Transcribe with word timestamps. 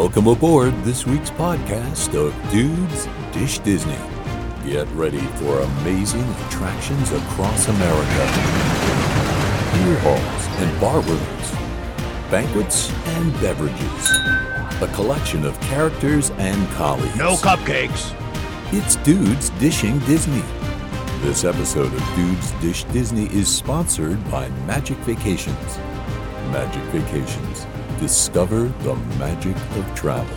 Welcome 0.00 0.28
aboard 0.28 0.72
this 0.82 1.06
week's 1.06 1.28
podcast 1.28 2.14
of 2.14 2.32
Dudes 2.50 3.06
Dish 3.32 3.58
Disney. 3.58 3.98
Get 4.64 4.88
ready 4.92 5.20
for 5.36 5.60
amazing 5.60 6.26
attractions 6.46 7.12
across 7.12 7.68
America. 7.68 8.24
Beer 9.74 9.98
halls 9.98 10.46
and 10.56 10.80
bar 10.80 11.00
rooms, 11.02 11.50
banquets 12.30 12.90
and 13.08 13.30
beverages, 13.42 14.10
a 14.80 14.90
collection 14.94 15.44
of 15.44 15.60
characters 15.60 16.30
and 16.38 16.66
colleagues. 16.70 17.16
No 17.16 17.34
cupcakes. 17.34 18.16
It's 18.72 18.96
Dudes 18.96 19.50
Dishing 19.60 19.98
Disney. 20.06 20.42
This 21.20 21.44
episode 21.44 21.92
of 21.92 22.14
Dudes 22.16 22.52
Dish 22.52 22.84
Disney 22.84 23.26
is 23.26 23.54
sponsored 23.54 24.18
by 24.30 24.48
Magic 24.64 24.96
Vacations. 25.00 25.76
Magic 26.50 26.82
Vacations. 26.84 27.66
Discover 28.00 28.68
the 28.82 28.96
magic 29.18 29.54
of 29.76 29.94
travel. 29.94 30.34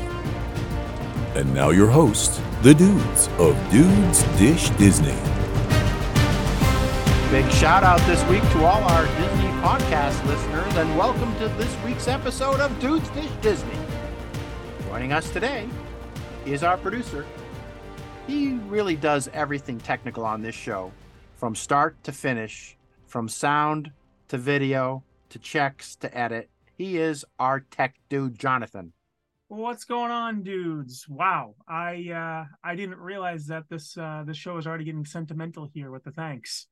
And 1.33 1.53
now 1.53 1.69
your 1.69 1.87
hosts, 1.87 2.41
the 2.61 2.73
dudes 2.73 3.29
of 3.39 3.55
Dudes 3.71 4.23
Dish 4.37 4.69
Disney. 4.71 5.15
Big 7.31 7.49
shout 7.53 7.85
out 7.85 8.01
this 8.01 8.21
week 8.27 8.41
to 8.51 8.65
all 8.65 8.83
our 8.83 9.05
Disney 9.05 9.47
podcast 9.61 10.25
listeners, 10.25 10.75
and 10.75 10.97
welcome 10.97 11.33
to 11.37 11.47
this 11.57 11.73
week's 11.85 12.09
episode 12.09 12.59
of 12.59 12.77
Dudes 12.81 13.07
Dish 13.11 13.31
Disney. 13.41 13.79
Joining 14.89 15.13
us 15.13 15.29
today 15.29 15.69
is 16.45 16.63
our 16.63 16.75
producer. 16.75 17.25
He 18.27 18.55
really 18.67 18.97
does 18.97 19.29
everything 19.33 19.77
technical 19.77 20.25
on 20.25 20.41
this 20.41 20.53
show 20.53 20.91
from 21.37 21.55
start 21.55 21.95
to 22.03 22.11
finish, 22.11 22.75
from 23.07 23.29
sound 23.29 23.89
to 24.27 24.37
video 24.37 25.01
to 25.29 25.39
checks 25.39 25.95
to 25.95 26.15
edit. 26.15 26.49
He 26.75 26.97
is 26.97 27.25
our 27.39 27.59
tech 27.59 27.95
dude, 28.09 28.37
Jonathan. 28.37 28.93
What's 29.47 29.85
going 29.85 30.11
on, 30.11 30.41
dudes? 30.41 31.07
Wow, 31.07 31.55
I 31.67 32.09
uh 32.09 32.45
I 32.63 32.75
didn't 32.75 32.97
realize 32.97 33.47
that 33.47 33.69
this 33.69 33.95
uh 33.97 34.23
this 34.25 34.37
show 34.37 34.57
is 34.57 34.65
already 34.65 34.85
getting 34.85 35.05
sentimental 35.05 35.69
here 35.73 35.91
with 35.91 36.03
the 36.03 36.11
thanks. 36.11 36.67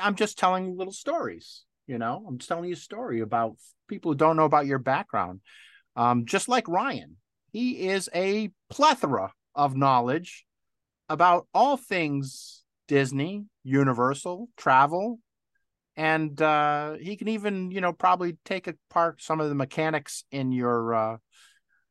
I'm 0.00 0.14
just 0.14 0.38
telling 0.38 0.76
little 0.76 0.92
stories, 0.92 1.64
you 1.86 1.96
know. 1.96 2.24
I'm 2.28 2.38
just 2.38 2.48
telling 2.48 2.66
you 2.68 2.74
a 2.74 2.76
story 2.76 3.20
about 3.20 3.56
people 3.88 4.12
who 4.12 4.16
don't 4.16 4.36
know 4.36 4.44
about 4.44 4.66
your 4.66 4.78
background. 4.78 5.40
Um, 5.96 6.26
just 6.26 6.48
like 6.48 6.68
Ryan, 6.68 7.16
he 7.52 7.88
is 7.88 8.10
a 8.14 8.50
plethora 8.68 9.32
of 9.54 9.76
knowledge 9.76 10.44
about 11.08 11.46
all 11.54 11.78
things 11.78 12.64
Disney, 12.86 13.46
Universal, 13.64 14.48
travel, 14.56 15.20
and 15.98 16.40
uh, 16.40 16.94
he 17.00 17.16
can 17.16 17.26
even, 17.26 17.72
you 17.72 17.80
know, 17.80 17.92
probably 17.92 18.38
take 18.44 18.68
apart 18.68 19.20
some 19.20 19.40
of 19.40 19.48
the 19.48 19.54
mechanics 19.56 20.22
in 20.30 20.52
your 20.52 20.94
uh, 20.94 21.16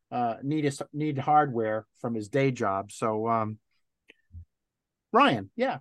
uh, 0.09 0.35
need 0.41 0.71
need 0.93 1.17
hardware 1.17 1.85
from 1.99 2.15
his 2.15 2.29
day 2.29 2.51
job. 2.51 2.89
So, 2.93 3.27
um, 3.27 3.57
Ryan, 5.11 5.49
yeah, 5.57 5.79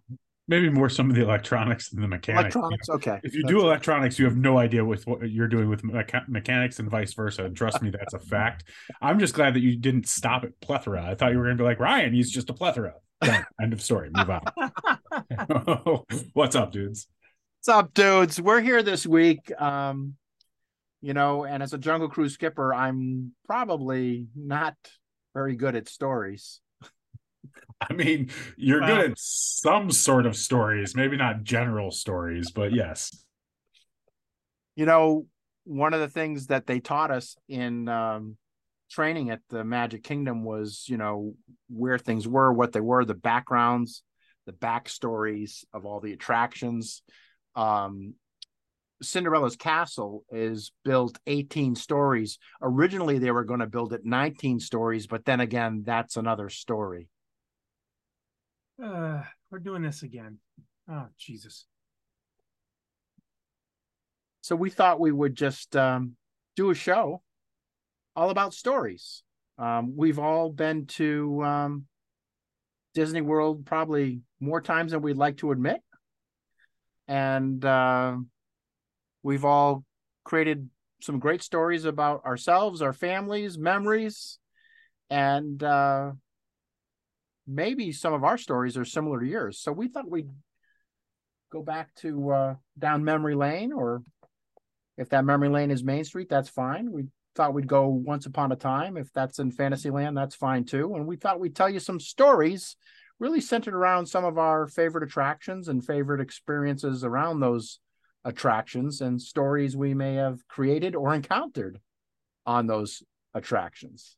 maybe 0.48 0.68
more 0.70 0.88
some 0.88 1.08
of 1.08 1.14
the 1.14 1.22
electronics 1.22 1.90
than 1.90 2.02
the 2.02 2.08
mechanics. 2.08 2.56
Electronics, 2.56 2.88
okay. 2.88 3.20
If 3.22 3.32
you 3.36 3.44
do 3.44 3.60
electronics, 3.60 4.18
you 4.18 4.24
have 4.24 4.36
no 4.36 4.58
idea 4.58 4.84
with 4.84 5.06
what 5.06 5.30
you're 5.30 5.46
doing 5.46 5.68
with 5.68 5.82
mecha- 5.82 6.28
mechanics 6.28 6.80
and 6.80 6.90
vice 6.90 7.14
versa. 7.14 7.44
And 7.44 7.56
trust 7.56 7.80
me, 7.80 7.90
that's 7.90 8.14
a 8.14 8.18
fact. 8.18 8.64
I'm 9.00 9.20
just 9.20 9.34
glad 9.34 9.54
that 9.54 9.60
you 9.60 9.76
didn't 9.76 10.08
stop 10.08 10.42
at 10.42 10.60
plethora. 10.60 11.04
I 11.04 11.14
thought 11.14 11.30
you 11.30 11.38
were 11.38 11.44
going 11.44 11.58
to 11.58 11.62
be 11.62 11.66
like 11.66 11.78
Ryan. 11.78 12.12
He's 12.12 12.32
just 12.32 12.50
a 12.50 12.54
plethora. 12.54 12.94
Done. 13.20 13.46
End 13.62 13.72
of 13.72 13.80
story. 13.80 14.10
Move 14.12 14.30
on. 14.30 16.02
What's 16.32 16.56
up, 16.56 16.72
dudes? 16.72 17.06
What's 17.66 17.78
up, 17.78 17.94
dudes? 17.94 18.40
We're 18.40 18.60
here 18.60 18.80
this 18.80 19.04
week. 19.04 19.50
Um, 19.60 20.14
you 21.02 21.14
know, 21.14 21.44
and 21.44 21.64
as 21.64 21.72
a 21.72 21.78
Jungle 21.78 22.08
Cruise 22.08 22.34
skipper, 22.34 22.72
I'm 22.72 23.32
probably 23.44 24.28
not 24.36 24.74
very 25.34 25.56
good 25.56 25.74
at 25.74 25.88
stories. 25.88 26.60
I 27.80 27.92
mean, 27.92 28.30
you're 28.56 28.80
wow. 28.80 28.86
good 28.86 29.10
at 29.10 29.18
some 29.18 29.90
sort 29.90 30.26
of 30.26 30.36
stories, 30.36 30.94
maybe 30.94 31.16
not 31.16 31.42
general 31.42 31.90
stories, 31.90 32.52
but 32.52 32.72
yes. 32.72 33.10
You 34.76 34.86
know, 34.86 35.26
one 35.64 35.92
of 35.92 35.98
the 35.98 36.08
things 36.08 36.46
that 36.46 36.68
they 36.68 36.78
taught 36.78 37.10
us 37.10 37.36
in 37.48 37.88
um, 37.88 38.36
training 38.92 39.30
at 39.30 39.40
the 39.50 39.64
Magic 39.64 40.04
Kingdom 40.04 40.44
was, 40.44 40.84
you 40.86 40.98
know, 40.98 41.34
where 41.68 41.98
things 41.98 42.28
were, 42.28 42.52
what 42.52 42.70
they 42.70 42.80
were, 42.80 43.04
the 43.04 43.14
backgrounds, 43.14 44.04
the 44.46 44.52
backstories 44.52 45.64
of 45.72 45.84
all 45.84 45.98
the 45.98 46.12
attractions. 46.12 47.02
Um, 47.56 48.14
Cinderella's 49.02 49.56
castle 49.56 50.24
is 50.30 50.72
built 50.84 51.18
18 51.26 51.74
stories. 51.74 52.38
Originally, 52.62 53.18
they 53.18 53.30
were 53.30 53.44
going 53.44 53.60
to 53.60 53.66
build 53.66 53.92
it 53.92 54.04
19 54.04 54.60
stories, 54.60 55.06
but 55.06 55.24
then 55.24 55.40
again, 55.40 55.82
that's 55.84 56.16
another 56.16 56.48
story. 56.48 57.08
Uh, 58.82 59.22
we're 59.50 59.58
doing 59.58 59.82
this 59.82 60.02
again. 60.02 60.38
Oh, 60.90 61.06
Jesus. 61.18 61.66
So 64.42 64.54
we 64.54 64.70
thought 64.70 65.00
we 65.00 65.12
would 65.12 65.34
just 65.34 65.74
um, 65.76 66.12
do 66.54 66.70
a 66.70 66.74
show 66.74 67.22
all 68.14 68.30
about 68.30 68.54
stories. 68.54 69.22
Um, 69.58 69.94
we've 69.96 70.18
all 70.18 70.50
been 70.50 70.86
to 70.86 71.42
um, 71.44 71.86
Disney 72.94 73.20
World 73.20 73.66
probably 73.66 74.20
more 74.40 74.60
times 74.60 74.92
than 74.92 75.02
we'd 75.02 75.16
like 75.16 75.38
to 75.38 75.52
admit. 75.52 75.80
And 77.08 77.64
uh, 77.64 78.16
we've 79.22 79.44
all 79.44 79.84
created 80.24 80.68
some 81.00 81.18
great 81.18 81.42
stories 81.42 81.84
about 81.84 82.24
ourselves, 82.24 82.82
our 82.82 82.92
families, 82.92 83.58
memories, 83.58 84.38
and 85.10 85.62
uh, 85.62 86.12
maybe 87.46 87.92
some 87.92 88.12
of 88.12 88.24
our 88.24 88.38
stories 88.38 88.76
are 88.76 88.84
similar 88.84 89.20
to 89.20 89.26
yours. 89.26 89.60
So 89.60 89.72
we 89.72 89.88
thought 89.88 90.10
we'd 90.10 90.30
go 91.52 91.62
back 91.62 91.94
to 91.96 92.30
uh, 92.30 92.54
down 92.78 93.04
memory 93.04 93.34
lane, 93.34 93.72
or 93.72 94.02
if 94.98 95.10
that 95.10 95.24
memory 95.24 95.48
lane 95.48 95.70
is 95.70 95.84
Main 95.84 96.04
Street, 96.04 96.28
that's 96.28 96.48
fine. 96.48 96.90
We 96.90 97.04
thought 97.36 97.54
we'd 97.54 97.68
go 97.68 97.88
once 97.88 98.26
upon 98.26 98.50
a 98.50 98.56
time. 98.56 98.96
If 98.96 99.12
that's 99.12 99.38
in 99.38 99.52
Fantasyland, 99.52 100.16
that's 100.16 100.34
fine 100.34 100.64
too. 100.64 100.94
And 100.94 101.06
we 101.06 101.16
thought 101.16 101.38
we'd 101.38 101.54
tell 101.54 101.68
you 101.68 101.78
some 101.78 102.00
stories 102.00 102.76
really 103.18 103.40
centered 103.40 103.74
around 103.74 104.06
some 104.06 104.24
of 104.24 104.38
our 104.38 104.66
favorite 104.66 105.04
attractions 105.04 105.68
and 105.68 105.84
favorite 105.84 106.20
experiences 106.20 107.04
around 107.04 107.40
those 107.40 107.80
attractions 108.24 109.00
and 109.00 109.22
stories 109.22 109.76
we 109.76 109.94
may 109.94 110.14
have 110.14 110.46
created 110.48 110.94
or 110.94 111.14
encountered 111.14 111.78
on 112.44 112.66
those 112.66 113.02
attractions. 113.34 114.16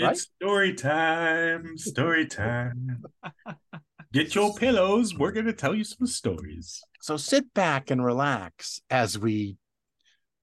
Right? 0.00 0.12
It's 0.12 0.22
story 0.22 0.74
time, 0.74 1.76
story 1.76 2.26
time. 2.26 3.02
Get 4.12 4.34
your 4.34 4.52
pillows. 4.54 5.14
We're 5.16 5.30
going 5.30 5.46
to 5.46 5.52
tell 5.52 5.74
you 5.74 5.84
some 5.84 6.06
stories. 6.06 6.82
So 7.00 7.16
sit 7.16 7.54
back 7.54 7.90
and 7.90 8.04
relax 8.04 8.80
as 8.90 9.16
we 9.16 9.56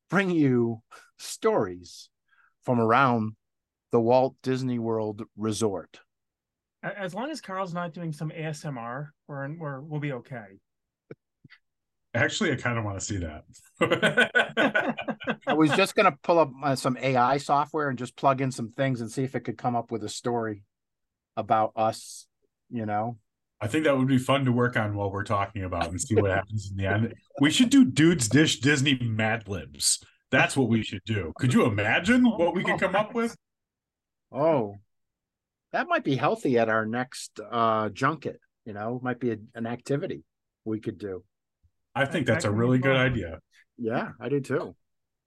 bring 0.09 0.29
you 0.29 0.83
stories 1.17 2.09
from 2.63 2.79
around 2.79 3.33
the 3.91 3.99
Walt 3.99 4.35
Disney 4.41 4.79
World 4.79 5.23
Resort. 5.35 5.99
As 6.83 7.13
long 7.13 7.29
as 7.31 7.41
Carl's 7.41 7.73
not 7.73 7.93
doing 7.93 8.13
some 8.13 8.29
ASMR, 8.29 9.09
we're, 9.27 9.55
we're 9.57 9.81
we'll 9.81 9.99
be 9.99 10.13
okay. 10.13 10.45
Actually, 12.13 12.51
I 12.51 12.55
kind 12.55 12.77
of 12.77 12.85
want 12.85 12.99
to 12.99 13.05
see 13.05 13.17
that. 13.17 13.43
I 15.47 15.53
was 15.53 15.71
just 15.71 15.95
going 15.95 16.05
to 16.05 16.17
pull 16.23 16.39
up 16.39 16.51
uh, 16.63 16.75
some 16.75 16.97
AI 16.99 17.37
software 17.37 17.89
and 17.89 17.97
just 17.97 18.15
plug 18.15 18.41
in 18.41 18.51
some 18.51 18.69
things 18.69 19.01
and 19.01 19.11
see 19.11 19.23
if 19.23 19.35
it 19.35 19.41
could 19.41 19.57
come 19.57 19.75
up 19.75 19.91
with 19.91 20.03
a 20.03 20.09
story 20.09 20.63
about 21.35 21.73
us, 21.75 22.27
you 22.69 22.85
know. 22.85 23.17
I 23.59 23.67
think 23.67 23.85
that 23.85 23.97
would 23.97 24.07
be 24.07 24.17
fun 24.17 24.45
to 24.45 24.51
work 24.51 24.77
on 24.77 24.95
while 24.95 25.11
we're 25.11 25.23
talking 25.23 25.63
about 25.63 25.89
and 25.89 25.99
see 25.99 26.15
what 26.15 26.31
happens 26.31 26.69
in 26.71 26.77
the 26.77 26.87
end. 26.87 27.13
We 27.41 27.49
should 27.49 27.69
do 27.69 27.85
Dudes 27.85 28.27
Dish 28.27 28.59
Disney 28.59 28.99
Mad 29.01 29.47
Libs. 29.47 30.03
That's 30.29 30.55
what 30.55 30.69
we 30.69 30.83
should 30.83 31.01
do. 31.05 31.33
Could 31.39 31.53
you 31.53 31.65
imagine 31.65 32.23
what 32.23 32.55
we 32.55 32.63
could 32.63 32.79
come 32.79 32.95
up 32.95 33.13
with? 33.13 33.35
Oh, 34.31 34.75
that 35.73 35.87
might 35.87 36.03
be 36.03 36.15
healthy 36.15 36.57
at 36.57 36.69
our 36.69 36.85
next 36.85 37.39
uh, 37.51 37.89
junket. 37.89 38.39
You 38.65 38.73
know, 38.73 38.99
might 39.01 39.19
be 39.19 39.31
a, 39.31 39.37
an 39.55 39.65
activity 39.65 40.23
we 40.65 40.79
could 40.79 40.97
do. 40.97 41.23
I 41.95 42.05
think 42.05 42.27
that's 42.27 42.45
a 42.45 42.51
really 42.51 42.79
good 42.79 42.95
idea. 42.95 43.39
Yeah, 43.77 44.09
I 44.19 44.29
do 44.29 44.39
too. 44.39 44.75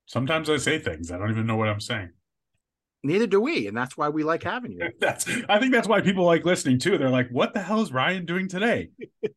Sometimes 0.05 0.49
I 0.49 0.57
say 0.57 0.79
things 0.79 1.11
I 1.11 1.17
don't 1.17 1.31
even 1.31 1.47
know 1.47 1.55
what 1.55 1.69
I'm 1.69 1.79
saying. 1.79 2.09
Neither 3.03 3.25
do 3.25 3.41
we, 3.41 3.67
and 3.67 3.75
that's 3.75 3.97
why 3.97 4.09
we 4.09 4.23
like 4.23 4.43
having 4.43 4.73
you. 4.73 4.89
that's 4.99 5.27
I 5.49 5.59
think 5.59 5.73
that's 5.73 5.87
why 5.87 6.01
people 6.01 6.25
like 6.25 6.45
listening 6.45 6.77
too. 6.77 6.97
They're 6.97 7.09
like, 7.09 7.29
"What 7.29 7.53
the 7.53 7.61
hell 7.61 7.81
is 7.81 7.91
Ryan 7.91 8.25
doing 8.25 8.47
today?" 8.47 8.89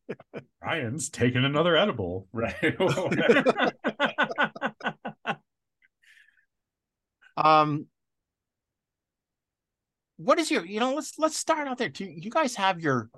Ryan's 0.61 1.09
taking 1.09 1.45
another 1.45 1.75
edible, 1.75 2.27
right? 2.31 2.75
um, 7.37 7.87
what 10.17 10.39
is 10.39 10.49
your? 10.49 10.65
You 10.65 10.79
know, 10.79 10.93
let's 10.93 11.17
let's 11.17 11.37
start 11.37 11.67
out 11.67 11.77
there. 11.77 11.89
Do 11.89 12.05
you 12.05 12.29
guys 12.29 12.55
have 12.55 12.79
your? 12.79 13.09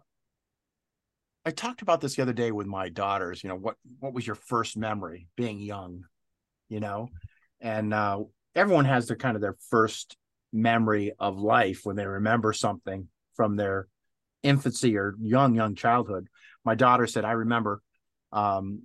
I 1.46 1.52
talked 1.52 1.82
about 1.82 2.02
this 2.02 2.16
the 2.16 2.22
other 2.22 2.34
day 2.34 2.52
with 2.52 2.68
my 2.68 2.90
daughters. 2.90 3.44
You 3.44 3.50
know, 3.50 3.56
what 3.56 3.76
what 4.00 4.14
was 4.14 4.26
your 4.26 4.36
first 4.36 4.78
memory 4.78 5.28
being 5.36 5.60
young? 5.60 6.04
You 6.70 6.80
know, 6.80 7.10
and 7.62 7.94
uh, 7.94 8.20
everyone 8.56 8.86
has 8.86 9.08
their 9.08 9.18
kind 9.18 9.36
of 9.36 9.42
their 9.42 9.56
first 9.70 10.18
memory 10.52 11.14
of 11.20 11.40
life 11.40 11.82
when 11.84 11.96
they 11.96 12.06
remember 12.06 12.54
something 12.54 13.08
from 13.36 13.56
their 13.56 13.88
infancy 14.44 14.98
or 14.98 15.16
young 15.20 15.56
young 15.56 15.76
childhood 15.76 16.28
my 16.64 16.76
daughter 16.76 17.06
said 17.08 17.26
i 17.26 17.32
remember 17.32 17.82
um, 18.32 18.82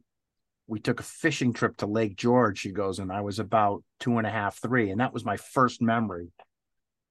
we 0.67 0.81
took 0.81 1.01
a 1.01 1.05
fishing 1.05 1.53
trip 1.53 1.77
to 1.77 1.87
lake 1.87 2.17
george 2.17 2.59
she 2.59 2.73
goes 2.73 2.99
and 2.99 3.13
i 3.13 3.21
was 3.21 3.39
about 3.39 3.83
two 4.01 4.19
and 4.19 4.27
a 4.27 4.31
half 4.31 4.61
three 4.61 4.91
and 4.91 5.01
that 5.01 5.13
was 5.13 5.25
my 5.25 5.37
first 5.37 5.81
memory 5.81 6.29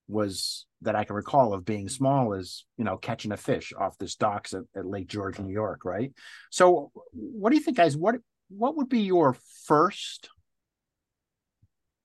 was 0.08 0.66
that 0.82 0.96
i 0.96 1.04
can 1.04 1.16
recall 1.16 1.54
of 1.54 1.66
being 1.66 1.86
mm-hmm. 1.86 1.94
small 1.94 2.34
is 2.34 2.66
you 2.78 2.84
know 2.84 2.98
catching 2.98 3.32
a 3.32 3.38
fish 3.38 3.74
off 3.78 3.98
this 3.98 4.16
docks 4.16 4.54
at, 4.54 4.64
at 4.76 4.86
lake 4.86 5.08
george 5.08 5.40
new 5.40 5.54
york 5.54 5.86
right 5.86 6.12
so 6.50 6.92
what 7.14 7.50
do 7.50 7.56
you 7.56 7.64
think 7.64 7.78
guys 7.78 7.96
what 7.96 8.16
what 8.50 8.76
would 8.76 8.90
be 8.90 9.02
your 9.02 9.36
first 9.66 10.30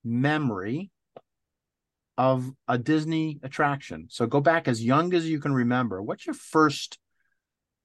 memory 0.03 0.91
of 2.17 2.51
a 2.67 2.77
Disney 2.77 3.39
attraction. 3.43 4.07
So 4.09 4.25
go 4.25 4.41
back 4.41 4.67
as 4.67 4.83
young 4.83 5.13
as 5.13 5.29
you 5.29 5.39
can 5.39 5.53
remember. 5.53 6.01
What's 6.01 6.25
your 6.25 6.33
first 6.33 6.97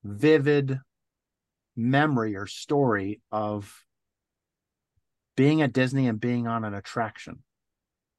vivid 0.03 0.79
memory 1.77 2.35
or 2.35 2.47
story 2.47 3.21
of 3.31 3.85
being 5.37 5.61
at 5.61 5.73
Disney 5.73 6.09
and 6.09 6.21
being 6.21 6.47
on 6.47 6.65
an 6.65 6.75
attraction? 6.75 7.43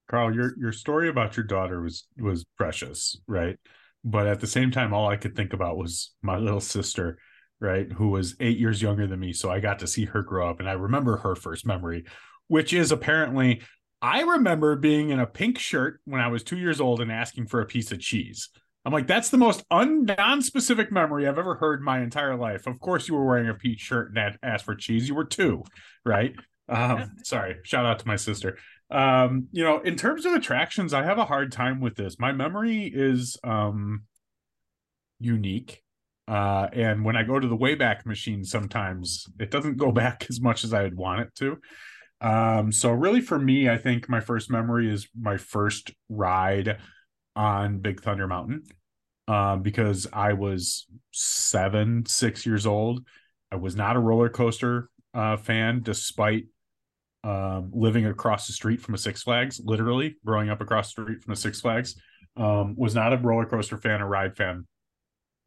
Carl, 0.10 0.34
your 0.34 0.54
your 0.58 0.72
story 0.72 1.10
about 1.10 1.38
your 1.38 1.46
daughter 1.46 1.82
was 1.82 2.08
was 2.18 2.46
precious, 2.58 3.18
right? 3.28 3.58
But 4.04 4.28
at 4.28 4.40
the 4.40 4.48
same 4.48 4.72
time, 4.72 4.94
all 4.94 5.08
I 5.08 5.16
could 5.16 5.36
think 5.36 5.54
about 5.54 5.78
was 5.78 6.12
my 6.22 6.38
little 6.38 6.60
sister, 6.60 7.18
right, 7.60 7.90
who 7.92 8.10
was 8.10 8.36
eight 8.40 8.58
years 8.58 8.82
younger 8.82 9.08
than 9.08 9.20
me. 9.20 9.32
So 9.34 9.50
I 9.50 9.60
got 9.60 9.80
to 9.80 9.88
see 9.88 10.06
her 10.06 10.22
grow 10.22 10.50
up, 10.50 10.60
and 10.60 10.68
I 10.68 10.74
remember 10.74 11.18
her 11.18 11.36
first 11.36 11.66
memory, 11.66 12.06
which 12.48 12.74
is 12.74 12.92
apparently 12.92 13.62
I 14.02 14.22
remember 14.22 14.76
being 14.76 15.12
in 15.12 15.22
a 15.22 15.26
pink 15.26 15.58
shirt 15.58 16.02
when 16.04 16.20
I 16.20 16.28
was 16.28 16.44
two 16.44 16.58
years 16.58 16.82
old 16.82 17.00
and 17.00 17.10
asking 17.10 17.48
for 17.48 17.62
a 17.62 17.66
piece 17.66 17.92
of 17.94 18.02
cheese. 18.02 18.50
I'm 18.86 18.92
like, 18.92 19.08
that's 19.08 19.30
the 19.30 19.38
most 19.38 19.64
un- 19.72 20.04
non-specific 20.04 20.92
memory 20.92 21.26
I've 21.26 21.40
ever 21.40 21.56
heard 21.56 21.82
my 21.82 22.02
entire 22.02 22.36
life. 22.36 22.68
Of 22.68 22.82
course, 22.82 23.08
you 23.08 23.16
were 23.16 23.26
wearing 23.26 23.48
a 23.48 23.54
peach 23.54 23.80
shirt 23.80 24.12
and 24.14 24.38
asked 24.44 24.66
for 24.66 24.76
cheese. 24.76 25.08
You 25.08 25.16
were 25.16 25.24
two, 25.24 25.64
right? 26.06 26.36
Um, 26.68 27.14
sorry, 27.24 27.58
shout 27.64 27.86
out 27.86 28.00
to 28.00 28.08
my 28.08 28.18
sister. 28.18 28.58
Um, 28.90 29.48
you 29.52 29.64
know, 29.64 29.80
in 29.80 29.96
terms 29.96 30.26
of 30.26 30.34
attractions, 30.34 30.94
I 30.94 31.04
have 31.04 31.18
a 31.18 31.26
hard 31.26 31.52
time 31.52 31.80
with 31.80 31.96
this. 31.96 32.20
My 32.20 32.32
memory 32.32 32.92
is 32.94 33.38
um 33.44 34.04
unique. 35.20 35.82
Uh, 36.28 36.68
and 36.72 37.04
when 37.04 37.18
I 37.18 37.24
go 37.24 37.40
to 37.40 37.48
the 37.48 37.58
Wayback 37.58 38.06
Machine, 38.06 38.44
sometimes 38.46 39.28
it 39.40 39.52
doesn't 39.52 39.78
go 39.78 39.92
back 40.04 40.28
as 40.30 40.40
much 40.40 40.64
as 40.64 40.74
I 40.74 40.84
would 40.84 40.98
want 40.98 41.22
it 41.22 41.36
to. 41.36 41.58
Um, 42.22 42.72
so 42.72 42.92
really 42.92 43.20
for 43.20 43.38
me, 43.38 43.70
I 43.70 43.78
think 43.78 44.08
my 44.08 44.22
first 44.22 44.50
memory 44.50 44.90
is 44.90 45.08
my 45.20 45.38
first 45.38 45.92
ride 46.08 46.78
on 47.36 47.80
Big 47.80 48.02
Thunder 48.02 48.28
Mountain. 48.28 48.64
Um, 49.26 49.62
because 49.62 50.06
I 50.12 50.34
was 50.34 50.86
seven, 51.14 52.06
six 52.06 52.46
years 52.46 52.66
old. 52.66 53.06
I 53.52 53.56
was 53.56 53.74
not 53.74 53.96
a 53.96 54.00
roller 54.00 54.28
coaster 54.28 54.90
uh, 55.14 55.38
fan, 55.38 55.82
despite 55.82 56.48
um, 57.24 57.72
living 57.74 58.06
across 58.06 58.48
the 58.48 58.54
street 58.54 58.82
from 58.82 58.96
a 58.96 58.98
Six 58.98 59.24
Flags, 59.24 59.62
literally 59.64 60.18
growing 60.26 60.50
up 60.50 60.62
across 60.62 60.94
the 60.94 61.04
street 61.04 61.24
from 61.24 61.34
a 61.34 61.38
Six 61.38 61.62
Flags. 61.62 61.96
Um, 62.36 62.76
was 62.76 62.96
not 62.96 63.14
a 63.14 63.18
roller 63.18 63.46
coaster 63.46 63.78
fan 63.78 64.02
or 64.02 64.08
ride 64.08 64.36
fan. 64.36 64.66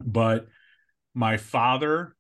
But 0.01 0.47
my 1.15 1.37
father 1.37 2.15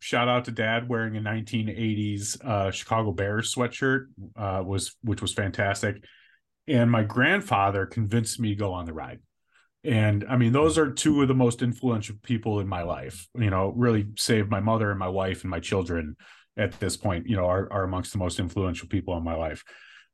shout 0.00 0.28
out 0.28 0.44
to 0.44 0.50
dad 0.50 0.88
wearing 0.88 1.16
a 1.16 1.20
1980s 1.20 2.44
uh, 2.44 2.70
Chicago 2.70 3.12
Bears 3.12 3.54
sweatshirt 3.54 4.06
uh, 4.36 4.62
was 4.64 4.96
which 5.02 5.22
was 5.22 5.32
fantastic. 5.32 6.02
And 6.66 6.90
my 6.90 7.02
grandfather 7.02 7.86
convinced 7.86 8.38
me 8.38 8.50
to 8.50 8.54
go 8.54 8.72
on 8.72 8.84
the 8.84 8.92
ride. 8.92 9.20
And 9.84 10.24
I 10.28 10.36
mean, 10.36 10.52
those 10.52 10.76
are 10.76 10.90
two 10.90 11.22
of 11.22 11.28
the 11.28 11.34
most 11.34 11.62
influential 11.62 12.16
people 12.22 12.60
in 12.60 12.68
my 12.68 12.82
life. 12.82 13.26
You 13.34 13.50
know, 13.50 13.72
really 13.74 14.06
saved 14.16 14.50
my 14.50 14.60
mother 14.60 14.90
and 14.90 14.98
my 14.98 15.08
wife 15.08 15.42
and 15.42 15.50
my 15.50 15.60
children 15.60 16.16
at 16.58 16.78
this 16.80 16.96
point, 16.96 17.26
you 17.26 17.36
know, 17.36 17.46
are, 17.46 17.72
are 17.72 17.84
amongst 17.84 18.12
the 18.12 18.18
most 18.18 18.40
influential 18.40 18.88
people 18.88 19.16
in 19.16 19.24
my 19.24 19.34
life. 19.34 19.64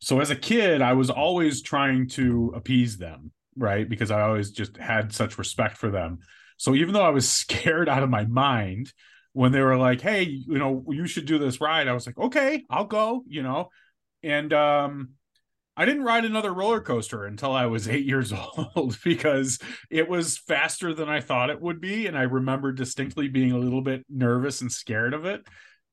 So 0.01 0.21
as 0.21 0.31
a 0.31 0.37
kid, 0.37 0.83
I 0.83 0.93
was 0.93 1.11
always 1.11 1.63
trying 1.63 2.09
to 2.11 2.53
appease 2.55 2.99
them, 2.99 3.33
right? 3.57 3.89
Because 3.89 4.11
I 4.11 4.21
always 4.23 4.51
just 4.51 4.77
had 4.77 5.13
such 5.13 5.39
respect 5.39 5.77
for 5.79 5.91
them. 5.91 6.19
So 6.59 6.75
even 6.75 6.93
though 6.93 7.05
I 7.05 7.11
was 7.11 7.29
scared 7.43 7.89
out 7.89 8.03
of 8.03 8.11
my 8.11 8.27
mind, 8.27 8.93
when 9.33 9.51
they 9.51 9.61
were 9.61 9.77
like, 9.77 10.01
"Hey, 10.01 10.23
you 10.23 10.59
know, 10.59 10.85
you 10.89 11.07
should 11.07 11.27
do 11.27 11.39
this 11.39 11.61
ride," 11.61 11.89
I 11.89 11.93
was 11.93 12.07
like, 12.07 12.17
"Okay, 12.17 12.65
I'll 12.71 12.85
go," 12.85 13.25
you 13.27 13.43
know. 13.43 13.69
And 14.23 14.53
um 14.53 15.11
I 15.77 15.87
didn't 15.87 16.05
ride 16.05 16.25
another 16.25 16.55
roller 16.55 16.81
coaster 16.81 17.25
until 17.25 17.53
I 17.53 17.67
was 17.67 17.89
8 17.89 18.05
years 18.07 18.33
old 18.33 18.97
because 19.05 19.59
it 19.91 20.09
was 20.09 20.39
faster 20.39 20.95
than 20.95 21.09
I 21.09 21.21
thought 21.21 21.51
it 21.51 21.61
would 21.61 21.81
be 21.81 22.07
and 22.07 22.17
I 22.17 22.23
remember 22.23 22.73
distinctly 22.73 23.29
being 23.29 23.53
a 23.53 23.59
little 23.59 23.83
bit 23.83 24.05
nervous 24.09 24.61
and 24.61 24.71
scared 24.71 25.15
of 25.15 25.25
it. 25.25 25.43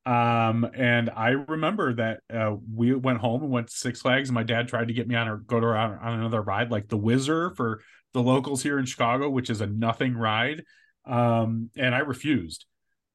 Um 0.05 0.65
and 0.75 1.11
I 1.11 1.29
remember 1.29 1.93
that 1.93 2.21
uh 2.33 2.55
we 2.73 2.93
went 2.95 3.19
home 3.19 3.43
and 3.43 3.51
went 3.51 3.67
to 3.67 3.75
Six 3.75 4.01
Flags 4.01 4.29
and 4.29 4.33
my 4.33 4.43
dad 4.43 4.67
tried 4.67 4.87
to 4.87 4.93
get 4.93 5.07
me 5.07 5.15
on 5.15 5.27
a 5.27 5.37
go 5.37 5.59
to 5.59 5.67
on, 5.67 5.93
on 5.99 6.19
another 6.19 6.41
ride 6.41 6.71
like 6.71 6.87
the 6.87 6.97
Whizzer 6.97 7.51
for 7.55 7.81
the 8.13 8.21
locals 8.21 8.63
here 8.63 8.79
in 8.79 8.85
Chicago, 8.85 9.29
which 9.29 9.49
is 9.49 9.61
a 9.61 9.67
nothing 9.67 10.15
ride. 10.15 10.63
Um 11.05 11.69
and 11.77 11.93
I 11.93 11.99
refused. 11.99 12.65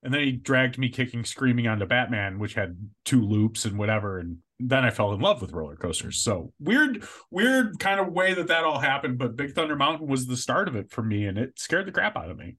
And 0.02 0.14
then 0.14 0.20
he 0.20 0.32
dragged 0.32 0.78
me 0.78 0.88
kicking 0.88 1.24
screaming 1.24 1.66
onto 1.66 1.86
batman 1.86 2.38
which 2.38 2.54
had 2.54 2.76
two 3.04 3.22
loops 3.22 3.64
and 3.64 3.78
whatever. 3.78 4.18
And 4.18 4.38
then 4.60 4.84
i 4.84 4.90
fell 4.90 5.12
in 5.12 5.20
love 5.20 5.42
with 5.42 5.52
roller 5.52 5.76
coasters. 5.76 6.18
So 6.18 6.52
weird 6.60 7.04
weird 7.32 7.80
kind 7.80 7.98
of 7.98 8.12
way 8.12 8.32
that 8.34 8.46
that 8.46 8.62
all 8.62 8.78
happened 8.78 9.18
but 9.18 9.34
big 9.34 9.54
thunder 9.54 9.74
mountain 9.74 10.06
was 10.06 10.26
the 10.26 10.36
start 10.36 10.68
of 10.68 10.76
it 10.76 10.92
for 10.92 11.02
me 11.02 11.26
and 11.26 11.36
it 11.36 11.58
scared 11.58 11.86
the 11.86 11.92
crap 11.92 12.16
out 12.16 12.30
of 12.30 12.38
me 12.38 12.56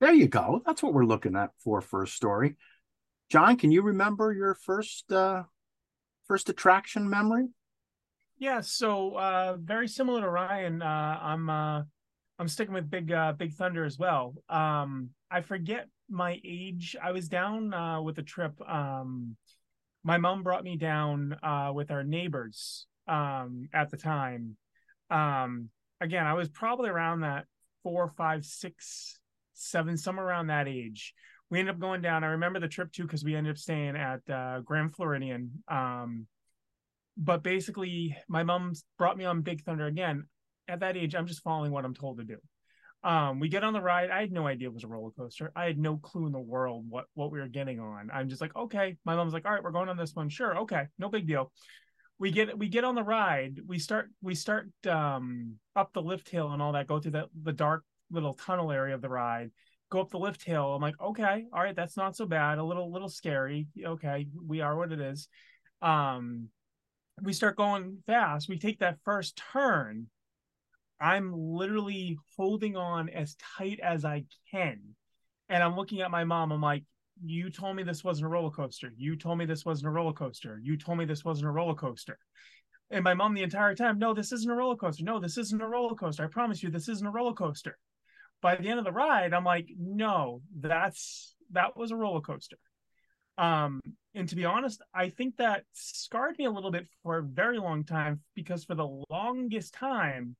there 0.00 0.12
you 0.12 0.28
go 0.28 0.62
that's 0.66 0.82
what 0.82 0.92
we're 0.92 1.04
looking 1.04 1.36
at 1.36 1.50
for 1.62 1.80
first 1.80 2.14
story 2.14 2.56
john 3.30 3.56
can 3.56 3.70
you 3.70 3.82
remember 3.82 4.32
your 4.32 4.54
first 4.54 5.10
uh 5.12 5.42
first 6.26 6.48
attraction 6.48 7.08
memory 7.08 7.46
yeah 8.38 8.60
so 8.60 9.14
uh 9.14 9.56
very 9.60 9.88
similar 9.88 10.20
to 10.20 10.28
ryan 10.28 10.82
uh 10.82 11.18
i'm 11.22 11.50
uh 11.50 11.82
i'm 12.38 12.48
sticking 12.48 12.74
with 12.74 12.90
big 12.90 13.12
uh 13.12 13.32
big 13.32 13.52
thunder 13.52 13.84
as 13.84 13.98
well 13.98 14.34
um 14.48 15.10
I 15.30 15.42
forget 15.42 15.88
my 16.08 16.40
age. 16.44 16.96
I 17.00 17.12
was 17.12 17.28
down 17.28 17.72
uh, 17.72 18.02
with 18.02 18.18
a 18.18 18.22
trip. 18.22 18.60
Um, 18.68 19.36
my 20.02 20.18
mom 20.18 20.42
brought 20.42 20.64
me 20.64 20.76
down 20.76 21.36
uh, 21.42 21.70
with 21.72 21.90
our 21.90 22.02
neighbors 22.02 22.86
um, 23.06 23.68
at 23.72 23.90
the 23.90 23.96
time. 23.96 24.56
Um, 25.08 25.68
again, 26.00 26.26
I 26.26 26.34
was 26.34 26.48
probably 26.48 26.90
around 26.90 27.20
that 27.20 27.46
four, 27.84 28.08
five, 28.08 28.44
six, 28.44 29.18
seven, 29.60 29.96
somewhere 29.96 30.26
around 30.26 30.48
that 30.48 30.68
age. 30.68 31.14
We 31.50 31.58
ended 31.58 31.74
up 31.74 31.80
going 31.80 32.00
down. 32.00 32.24
I 32.24 32.28
remember 32.28 32.60
the 32.60 32.68
trip 32.68 32.92
too 32.92 33.02
because 33.02 33.24
we 33.24 33.34
ended 33.34 33.52
up 33.52 33.58
staying 33.58 33.96
at 33.96 34.20
uh, 34.30 34.60
Grand 34.60 34.94
Floridian. 34.94 35.62
Um, 35.68 36.26
but 37.16 37.42
basically, 37.42 38.16
my 38.28 38.44
mom 38.44 38.72
brought 38.96 39.18
me 39.18 39.24
on 39.24 39.42
Big 39.42 39.62
Thunder 39.62 39.86
again. 39.86 40.26
At 40.68 40.80
that 40.80 40.96
age, 40.96 41.14
I'm 41.14 41.26
just 41.26 41.42
following 41.42 41.72
what 41.72 41.84
I'm 41.84 41.94
told 41.94 42.18
to 42.18 42.24
do. 42.24 42.36
Um, 43.02 43.40
we 43.40 43.48
get 43.48 43.64
on 43.64 43.72
the 43.72 43.80
ride. 43.80 44.10
I 44.10 44.20
had 44.20 44.30
no 44.30 44.46
idea 44.46 44.68
it 44.68 44.74
was 44.74 44.84
a 44.84 44.88
roller 44.88 45.10
coaster. 45.10 45.50
I 45.56 45.64
had 45.64 45.78
no 45.78 45.96
clue 45.96 46.26
in 46.26 46.32
the 46.32 46.38
world 46.38 46.84
what 46.88 47.06
what 47.14 47.32
we 47.32 47.40
were 47.40 47.48
getting 47.48 47.80
on. 47.80 48.10
I'm 48.12 48.28
just 48.28 48.40
like, 48.40 48.54
okay. 48.54 48.96
My 49.04 49.16
mom's 49.16 49.32
like, 49.32 49.46
all 49.46 49.52
right, 49.52 49.62
we're 49.62 49.70
going 49.70 49.88
on 49.88 49.96
this 49.96 50.14
one. 50.14 50.28
Sure, 50.28 50.58
okay, 50.60 50.84
no 50.98 51.08
big 51.08 51.26
deal. 51.26 51.50
We 52.18 52.30
get 52.30 52.56
we 52.58 52.68
get 52.68 52.84
on 52.84 52.94
the 52.94 53.02
ride. 53.02 53.60
We 53.66 53.78
start 53.78 54.10
we 54.20 54.34
start 54.34 54.70
um, 54.86 55.54
up 55.74 55.92
the 55.94 56.02
lift 56.02 56.28
hill 56.28 56.52
and 56.52 56.60
all 56.60 56.72
that. 56.72 56.86
Go 56.86 57.00
through 57.00 57.12
the 57.12 57.26
the 57.42 57.52
dark 57.52 57.84
little 58.10 58.34
tunnel 58.34 58.72
area 58.72 58.94
of 58.94 59.02
the 59.02 59.08
ride. 59.08 59.50
Go 59.90 60.00
up 60.00 60.10
the 60.10 60.18
lift 60.18 60.44
hill. 60.44 60.74
I'm 60.74 60.82
like, 60.82 61.00
okay, 61.00 61.46
all 61.52 61.62
right, 61.62 61.74
that's 61.74 61.96
not 61.96 62.16
so 62.16 62.26
bad. 62.26 62.58
A 62.58 62.64
little 62.64 62.92
little 62.92 63.08
scary. 63.08 63.66
Okay, 63.84 64.28
we 64.46 64.60
are 64.60 64.76
what 64.76 64.92
it 64.92 65.00
is. 65.00 65.28
Um, 65.82 66.48
we 67.22 67.32
start 67.32 67.56
going 67.56 67.98
fast. 68.06 68.48
We 68.48 68.58
take 68.58 68.78
that 68.80 68.98
first 69.04 69.42
turn 69.52 70.06
I'm 71.00 71.32
literally 71.32 72.18
holding 72.36 72.76
on 72.76 73.08
as 73.08 73.36
tight 73.56 73.80
as 73.82 74.04
I 74.04 74.24
can. 74.50 74.80
And 75.48 75.62
I'm 75.62 75.74
looking 75.74 76.02
at 76.02 76.10
my 76.10 76.24
mom. 76.24 76.52
I'm 76.52 76.60
like, 76.60 76.84
you 77.24 77.50
told 77.50 77.76
me 77.76 77.82
this 77.82 78.04
wasn't 78.04 78.26
a 78.26 78.28
roller 78.28 78.50
coaster. 78.50 78.92
You 78.96 79.16
told 79.16 79.38
me 79.38 79.46
this 79.46 79.64
wasn't 79.64 79.88
a 79.88 79.90
roller 79.90 80.12
coaster. 80.12 80.60
You 80.62 80.76
told 80.76 80.98
me 80.98 81.06
this 81.06 81.24
wasn't 81.24 81.48
a 81.48 81.52
roller 81.52 81.74
coaster. 81.74 82.18
And 82.90 83.02
my 83.02 83.14
mom 83.14 83.34
the 83.34 83.42
entire 83.42 83.74
time, 83.74 83.98
no, 83.98 84.12
this 84.12 84.32
isn't 84.32 84.50
a 84.50 84.54
roller 84.54 84.76
coaster. 84.76 85.04
No, 85.04 85.18
this 85.18 85.38
isn't 85.38 85.62
a 85.62 85.68
roller 85.68 85.94
coaster. 85.94 86.24
I 86.24 86.28
promise 86.28 86.62
you, 86.62 86.70
this 86.70 86.88
isn't 86.88 87.06
a 87.06 87.10
roller 87.10 87.34
coaster. 87.34 87.78
By 88.42 88.56
the 88.56 88.68
end 88.68 88.78
of 88.78 88.84
the 88.84 88.92
ride, 88.92 89.34
I'm 89.34 89.44
like, 89.44 89.68
no, 89.78 90.42
that's 90.58 91.34
that 91.52 91.76
was 91.76 91.90
a 91.90 91.96
roller 91.96 92.20
coaster. 92.20 92.58
Um, 93.38 93.80
and 94.14 94.28
to 94.28 94.36
be 94.36 94.44
honest, 94.44 94.82
I 94.94 95.08
think 95.08 95.36
that 95.36 95.64
scarred 95.72 96.36
me 96.38 96.44
a 96.44 96.50
little 96.50 96.70
bit 96.70 96.86
for 97.02 97.18
a 97.18 97.22
very 97.22 97.58
long 97.58 97.84
time 97.84 98.20
because 98.34 98.64
for 98.64 98.74
the 98.74 99.04
longest 99.10 99.74
time, 99.74 100.36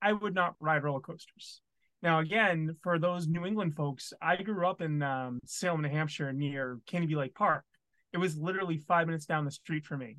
I 0.00 0.12
would 0.12 0.34
not 0.34 0.54
ride 0.60 0.82
roller 0.82 1.00
coasters. 1.00 1.60
Now, 2.02 2.18
again, 2.18 2.76
for 2.82 2.98
those 2.98 3.28
New 3.28 3.46
England 3.46 3.76
folks, 3.76 4.12
I 4.20 4.36
grew 4.36 4.66
up 4.66 4.80
in 4.80 5.02
um, 5.02 5.38
Salem, 5.44 5.82
New 5.82 5.88
Hampshire, 5.88 6.32
near 6.32 6.80
Canobie 6.90 7.14
Lake 7.14 7.34
Park. 7.34 7.64
It 8.12 8.18
was 8.18 8.36
literally 8.36 8.78
five 8.78 9.06
minutes 9.06 9.26
down 9.26 9.44
the 9.44 9.52
street 9.52 9.86
for 9.86 9.96
me. 9.96 10.16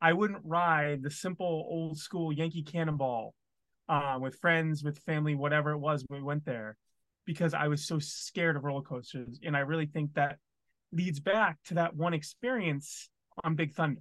I 0.00 0.12
wouldn't 0.12 0.44
ride 0.44 1.02
the 1.02 1.10
simple 1.10 1.66
old 1.70 1.98
school 1.98 2.32
Yankee 2.32 2.64
Cannonball 2.64 3.32
uh, 3.88 4.18
with 4.20 4.36
friends, 4.36 4.82
with 4.82 4.98
family, 4.98 5.34
whatever 5.34 5.72
it 5.72 5.78
was 5.78 6.04
we 6.08 6.22
went 6.22 6.44
there, 6.44 6.76
because 7.26 7.54
I 7.54 7.68
was 7.68 7.86
so 7.86 7.98
scared 7.98 8.56
of 8.56 8.64
roller 8.64 8.82
coasters. 8.82 9.40
And 9.44 9.56
I 9.56 9.60
really 9.60 9.86
think 9.86 10.14
that 10.14 10.38
leads 10.92 11.20
back 11.20 11.58
to 11.66 11.74
that 11.74 11.94
one 11.94 12.14
experience 12.14 13.08
on 13.42 13.56
Big 13.56 13.74
Thunder. 13.74 14.00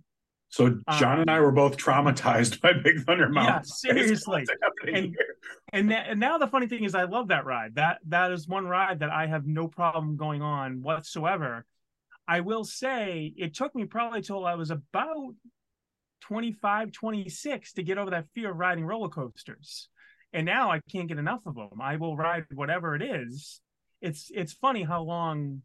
So 0.50 0.78
John 1.00 1.16
um, 1.16 1.22
and 1.22 1.32
I 1.32 1.40
were 1.40 1.52
both 1.52 1.78
traumatized 1.78 2.62
by 2.62 2.74
Big 2.74 3.04
Thunder 3.06 3.28
Mountain. 3.28 3.64
Yeah, 3.84 3.94
seriously. 3.96 4.46
And, 4.88 5.16
and, 5.72 5.92
and 5.92 6.20
now 6.20 6.38
the 6.38 6.46
funny 6.46 6.68
thing 6.68 6.84
is, 6.84 6.94
I 6.94 7.06
love 7.06 7.30
that 7.30 7.44
ride. 7.44 7.74
That 7.76 7.98
that 8.10 8.32
is 8.32 8.48
one 8.48 8.68
ride 8.68 9.00
that 9.00 9.10
I 9.10 9.26
have 9.26 9.48
no 9.48 9.68
problem 9.68 10.16
going 10.16 10.44
on 10.44 10.84
whatsoever. 10.84 11.66
I 12.28 12.42
will 12.42 12.64
say 12.64 13.34
it 13.36 13.56
took 13.56 13.74
me 13.74 13.86
probably 13.86 14.22
till 14.22 14.46
I 14.46 14.54
was 14.54 14.70
about 14.70 15.34
25, 16.24 16.92
26 16.92 17.74
to 17.74 17.84
get 17.84 17.98
over 17.98 18.12
that 18.12 18.26
fear 18.34 18.52
of 18.52 18.58
riding 18.58 18.86
roller 18.86 19.10
coasters. 19.10 19.90
And 20.32 20.46
now 20.46 20.72
I 20.72 20.80
can't 20.92 21.08
get 21.08 21.18
enough 21.18 21.42
of 21.46 21.56
them. 21.56 21.82
I 21.82 21.98
will 21.98 22.16
ride 22.16 22.46
whatever 22.54 22.96
it 22.96 23.02
is. 23.02 23.62
It's 24.02 24.32
it's 24.34 24.54
funny 24.54 24.84
how 24.84 25.04
long 25.04 25.62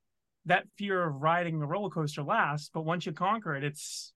that 0.47 0.65
fear 0.77 1.03
of 1.03 1.15
riding 1.15 1.59
the 1.59 1.67
roller 1.67 1.91
coaster 1.91 2.23
lasts, 2.23 2.71
but 2.73 2.85
once 2.85 3.07
you 3.07 3.13
conquer 3.13 3.55
it, 3.57 3.65
it's 3.65 4.13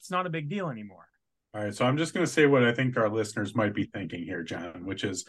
it's 0.00 0.10
not 0.10 0.26
a 0.26 0.30
big 0.30 0.48
deal 0.48 0.68
anymore. 0.68 1.06
All 1.54 1.62
right, 1.62 1.74
so 1.74 1.86
I'm 1.86 1.96
just 1.96 2.12
going 2.12 2.26
to 2.26 2.30
say 2.30 2.46
what 2.46 2.64
I 2.64 2.72
think 2.72 2.96
our 2.96 3.08
listeners 3.08 3.54
might 3.54 3.74
be 3.74 3.84
thinking 3.84 4.24
here, 4.24 4.42
John, 4.42 4.84
which 4.84 5.04
is 5.04 5.24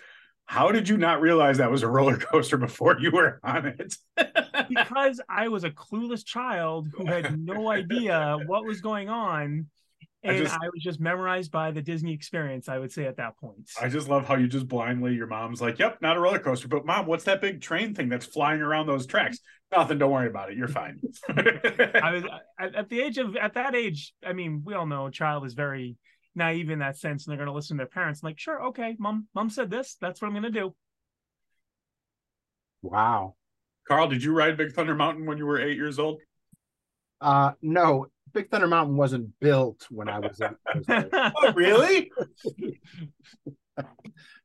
how 0.45 0.71
did 0.71 0.89
you 0.89 0.97
not 0.97 1.21
realize 1.21 1.57
that 1.57 1.71
was 1.71 1.83
a 1.83 1.87
roller 1.87 2.17
coaster 2.31 2.57
before 2.57 2.97
you 2.99 3.11
were 3.11 3.39
on 3.43 3.67
it? 3.67 3.95
because 4.69 5.21
I 5.29 5.47
was 5.47 5.63
a 5.63 5.69
clueless 5.69 6.25
child 6.25 6.89
who 6.93 7.05
had 7.05 7.39
no 7.39 7.69
idea 7.69 8.39
what 8.45 8.65
was 8.65 8.81
going 8.81 9.09
on 9.09 9.67
and 10.27 10.37
I, 10.37 10.39
just, 10.39 10.55
I, 10.55 10.65
was 10.73 10.83
just 10.83 10.99
memorized 10.99 11.51
by 11.51 11.71
the 11.71 11.81
Disney 11.81 12.13
experience, 12.13 12.67
I 12.67 12.77
would 12.77 12.91
say 12.91 13.05
at 13.05 13.17
that 13.17 13.37
point. 13.37 13.69
I 13.81 13.87
just 13.87 14.09
love 14.09 14.27
how 14.27 14.35
you 14.35 14.47
just 14.47 14.67
blindly, 14.67 15.13
your 15.13 15.27
mom's 15.27 15.61
like, 15.61 15.79
Yep, 15.79 16.01
not 16.01 16.17
a 16.17 16.19
roller 16.19 16.39
coaster, 16.39 16.67
but 16.67 16.85
mom, 16.85 17.05
what's 17.05 17.23
that 17.25 17.41
big 17.41 17.61
train 17.61 17.93
thing 17.93 18.09
that's 18.09 18.25
flying 18.25 18.61
around 18.61 18.87
those 18.87 19.05
tracks? 19.05 19.39
Nothing, 19.71 19.97
don't 19.97 20.11
worry 20.11 20.27
about 20.27 20.51
it. 20.51 20.57
You're 20.57 20.67
fine. 20.67 20.99
I 21.29 22.11
was 22.13 22.23
at 22.59 22.89
the 22.89 23.01
age 23.01 23.17
of 23.17 23.35
at 23.35 23.53
that 23.53 23.75
age, 23.75 24.13
I 24.25 24.33
mean, 24.33 24.63
we 24.65 24.73
all 24.73 24.85
know 24.85 25.07
a 25.07 25.11
child 25.11 25.45
is 25.45 25.53
very 25.53 25.97
naive 26.35 26.69
in 26.69 26.79
that 26.79 26.97
sense, 26.97 27.25
and 27.25 27.31
they're 27.31 27.43
gonna 27.43 27.55
listen 27.55 27.77
to 27.77 27.81
their 27.81 27.87
parents. 27.87 28.21
I'm 28.21 28.27
like, 28.27 28.39
sure, 28.39 28.67
okay, 28.67 28.95
mom, 28.99 29.27
mom 29.33 29.49
said 29.49 29.69
this, 29.69 29.97
that's 29.99 30.21
what 30.21 30.27
I'm 30.27 30.33
gonna 30.33 30.51
do. 30.51 30.75
Wow. 32.81 33.35
Carl, 33.87 34.07
did 34.09 34.23
you 34.23 34.33
ride 34.33 34.57
Big 34.57 34.73
Thunder 34.73 34.95
Mountain 34.95 35.25
when 35.25 35.37
you 35.37 35.45
were 35.45 35.59
eight 35.59 35.77
years 35.77 35.99
old? 35.99 36.19
Uh 37.19 37.53
no, 37.61 38.07
Big 38.33 38.49
Thunder 38.49 38.67
Mountain 38.67 38.97
wasn't 38.97 39.39
built 39.39 39.87
when 39.89 40.09
I 40.09 40.19
was. 40.19 40.41
oh, 40.89 41.53
really? 41.53 42.11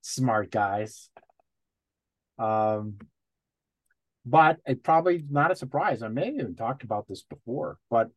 Smart 0.00 0.50
guys. 0.50 1.08
Um, 2.38 2.98
but 4.24 4.58
it 4.66 4.82
probably 4.82 5.24
not 5.28 5.50
a 5.50 5.56
surprise. 5.56 6.02
I 6.02 6.08
may 6.08 6.26
have 6.26 6.34
even 6.34 6.54
talked 6.54 6.84
about 6.84 7.08
this 7.08 7.22
before, 7.22 7.78
but 7.90 8.10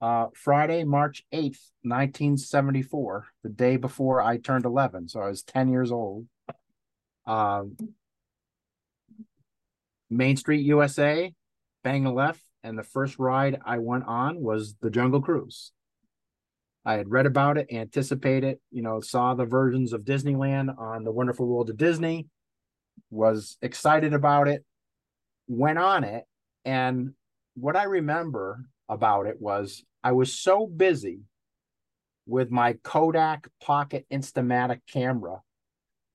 uh, 0.00 0.28
Friday, 0.34 0.84
March 0.84 1.24
8th, 1.32 1.60
1974, 1.82 3.26
the 3.44 3.48
day 3.48 3.76
before 3.76 4.20
I 4.20 4.38
turned 4.38 4.64
11. 4.64 5.08
So 5.08 5.20
I 5.20 5.28
was 5.28 5.42
10 5.44 5.68
years 5.68 5.92
old. 5.92 6.26
Um, 7.24 7.76
Main 10.10 10.36
Street, 10.36 10.66
USA, 10.66 11.32
bang 11.84 12.04
left, 12.04 12.42
and 12.62 12.78
the 12.78 12.82
first 12.82 13.18
ride 13.18 13.60
I 13.64 13.78
went 13.78 14.04
on 14.06 14.40
was 14.40 14.74
the 14.80 14.90
Jungle 14.90 15.20
Cruise. 15.20 15.72
I 16.84 16.94
had 16.94 17.10
read 17.10 17.26
about 17.26 17.58
it, 17.58 17.68
anticipated, 17.72 18.58
you 18.70 18.82
know, 18.82 19.00
saw 19.00 19.34
the 19.34 19.44
versions 19.44 19.92
of 19.92 20.02
Disneyland 20.02 20.76
on 20.78 21.04
the 21.04 21.12
Wonderful 21.12 21.46
World 21.46 21.70
of 21.70 21.76
Disney, 21.76 22.26
was 23.10 23.56
excited 23.62 24.14
about 24.14 24.48
it, 24.48 24.64
went 25.46 25.78
on 25.78 26.02
it, 26.02 26.24
and 26.64 27.14
what 27.54 27.76
I 27.76 27.84
remember 27.84 28.64
about 28.88 29.26
it 29.26 29.40
was 29.40 29.84
I 30.02 30.12
was 30.12 30.32
so 30.32 30.66
busy 30.66 31.20
with 32.26 32.50
my 32.50 32.74
Kodak 32.82 33.48
Pocket 33.60 34.06
Instamatic 34.10 34.80
camera 34.90 35.40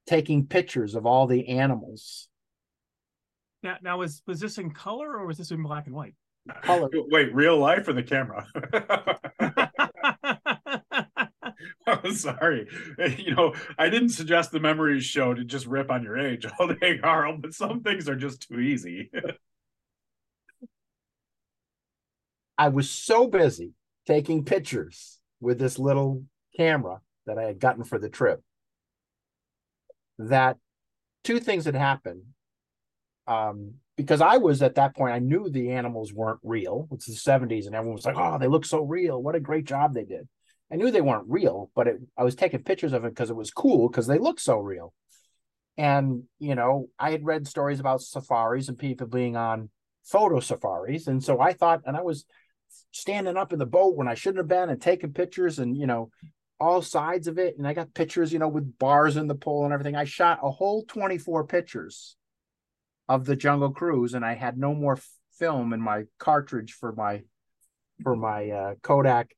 taking 0.05 0.47
pictures 0.47 0.95
of 0.95 1.05
all 1.05 1.27
the 1.27 1.47
animals. 1.49 2.29
Now, 3.63 3.77
now 3.81 3.97
was 3.99 4.21
was 4.25 4.39
this 4.39 4.57
in 4.57 4.71
color 4.71 5.11
or 5.11 5.25
was 5.25 5.37
this 5.37 5.51
in 5.51 5.63
black 5.63 5.85
and 5.87 5.95
white? 5.95 6.15
Color. 6.63 6.89
Wait, 6.93 7.33
real 7.33 7.57
life 7.57 7.87
or 7.87 7.93
the 7.93 8.03
camera? 8.03 8.47
I'm 11.87 12.13
sorry. 12.13 12.67
You 13.17 13.35
know, 13.35 13.53
I 13.77 13.89
didn't 13.89 14.09
suggest 14.09 14.51
the 14.51 14.59
memories 14.59 15.05
show 15.05 15.33
to 15.33 15.43
just 15.43 15.65
rip 15.65 15.89
on 15.89 16.03
your 16.03 16.17
age 16.17 16.45
all 16.59 16.67
day, 16.67 16.97
Carl, 16.97 17.37
but 17.39 17.53
some 17.53 17.81
things 17.81 18.09
are 18.09 18.15
just 18.15 18.47
too 18.47 18.59
easy. 18.59 19.09
I 22.57 22.69
was 22.69 22.89
so 22.89 23.27
busy 23.27 23.73
taking 24.07 24.43
pictures 24.43 25.19
with 25.39 25.59
this 25.59 25.77
little 25.77 26.23
camera 26.55 27.01
that 27.27 27.37
I 27.37 27.43
had 27.43 27.59
gotten 27.59 27.83
for 27.83 27.99
the 27.99 28.09
trip 28.09 28.41
that 30.17 30.57
two 31.23 31.39
things 31.39 31.65
had 31.65 31.75
happened. 31.75 32.23
Um, 33.27 33.75
because 33.97 34.21
I 34.21 34.37
was 34.37 34.61
at 34.61 34.75
that 34.75 34.95
point, 34.95 35.13
I 35.13 35.19
knew 35.19 35.49
the 35.49 35.71
animals 35.71 36.13
weren't 36.13 36.39
real. 36.43 36.87
It's 36.91 37.07
the 37.07 37.13
70s, 37.13 37.65
and 37.65 37.75
everyone 37.75 37.95
was 37.95 38.05
like, 38.05 38.15
oh, 38.15 38.37
they 38.37 38.47
look 38.47 38.63
so 38.63 38.81
real. 38.81 39.21
What 39.21 39.35
a 39.35 39.39
great 39.39 39.65
job 39.65 39.93
they 39.93 40.05
did. 40.05 40.27
I 40.71 40.75
knew 40.75 40.91
they 40.91 41.01
weren't 41.01 41.27
real, 41.27 41.71
but 41.75 41.87
it, 41.87 41.97
I 42.15 42.23
was 42.23 42.35
taking 42.35 42.63
pictures 42.63 42.93
of 42.93 43.05
it 43.05 43.09
because 43.09 43.31
it 43.31 43.35
was 43.35 43.51
cool 43.51 43.89
because 43.89 44.05
they 44.05 44.19
looked 44.19 44.41
so 44.41 44.59
real. 44.59 44.93
And, 45.77 46.23
you 46.39 46.55
know, 46.55 46.89
I 46.99 47.11
had 47.11 47.25
read 47.25 47.47
stories 47.47 47.79
about 47.79 48.01
safaris 48.01 48.67
and 48.67 48.77
people 48.77 49.07
being 49.07 49.35
on 49.35 49.69
photo 50.03 50.39
safaris. 50.39 51.07
And 51.07 51.23
so 51.23 51.39
I 51.39 51.53
thought, 51.53 51.83
and 51.85 51.95
I 51.95 52.01
was 52.01 52.25
standing 52.91 53.37
up 53.37 53.53
in 53.53 53.59
the 53.59 53.65
boat 53.65 53.95
when 53.95 54.07
I 54.07 54.15
shouldn't 54.15 54.39
have 54.39 54.47
been 54.47 54.69
and 54.69 54.81
taking 54.81 55.13
pictures 55.13 55.59
and, 55.59 55.75
you 55.75 55.87
know, 55.87 56.09
all 56.59 56.81
sides 56.81 57.27
of 57.27 57.39
it. 57.39 57.57
And 57.57 57.67
I 57.67 57.73
got 57.73 57.93
pictures, 57.93 58.33
you 58.33 58.39
know, 58.39 58.47
with 58.47 58.77
bars 58.77 59.15
in 59.15 59.27
the 59.27 59.35
pole 59.35 59.63
and 59.63 59.73
everything. 59.73 59.95
I 59.95 60.03
shot 60.03 60.39
a 60.43 60.51
whole 60.51 60.83
24 60.83 61.45
pictures 61.45 62.16
of 63.07 63.25
the 63.25 63.35
Jungle 63.35 63.71
Cruise, 63.71 64.13
and 64.13 64.25
I 64.25 64.35
had 64.35 64.57
no 64.57 64.73
more 64.73 64.99
film 65.37 65.73
in 65.73 65.81
my 65.81 66.03
cartridge 66.19 66.73
for 66.73 66.91
my 66.91 67.23
for 68.03 68.15
my 68.15 68.49
uh, 68.49 68.73
Kodak, 68.81 69.31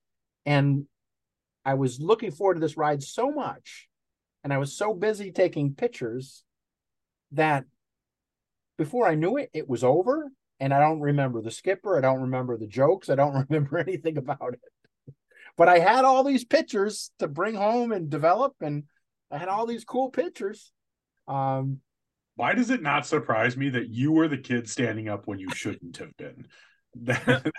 and 0.45 0.85
I 1.63 1.75
was 1.75 1.99
looking 1.99 2.31
forward 2.31 2.55
to 2.55 2.59
this 2.59 2.77
ride 2.77 3.03
so 3.03 3.31
much, 3.31 3.87
and 4.43 4.51
I 4.51 4.57
was 4.57 4.75
so 4.75 4.93
busy 4.93 5.31
taking 5.31 5.75
pictures 5.75 6.43
that 7.31 7.65
before 8.77 9.07
I 9.07 9.15
knew 9.15 9.37
it, 9.37 9.49
it 9.53 9.69
was 9.69 9.83
over, 9.83 10.29
and 10.59 10.73
I 10.73 10.79
don't 10.79 10.99
remember 10.99 11.41
the 11.41 11.51
skipper, 11.51 11.97
I 11.97 12.01
don't 12.01 12.21
remember 12.21 12.57
the 12.57 12.67
jokes, 12.67 13.09
I 13.09 13.15
don't 13.15 13.45
remember 13.49 13.77
anything 13.77 14.17
about 14.17 14.53
it. 14.53 15.13
But 15.57 15.67
I 15.67 15.79
had 15.79 16.05
all 16.05 16.23
these 16.23 16.45
pictures 16.45 17.11
to 17.19 17.27
bring 17.27 17.55
home 17.55 17.91
and 17.91 18.09
develop, 18.09 18.55
and 18.61 18.83
I 19.29 19.37
had 19.37 19.49
all 19.49 19.65
these 19.65 19.83
cool 19.83 20.09
pictures. 20.09 20.71
Um, 21.27 21.81
why 22.39 22.53
does 22.53 22.69
it 22.69 22.81
not 22.81 23.05
surprise 23.05 23.57
me 23.57 23.67
that 23.67 23.89
you 23.89 24.13
were 24.13 24.29
the 24.29 24.37
kid 24.37 24.69
standing 24.69 25.09
up 25.09 25.27
when 25.27 25.39
you 25.39 25.49
shouldn't 25.53 25.97
have 25.97 26.15
been? 26.17 26.47
That, 27.01 27.53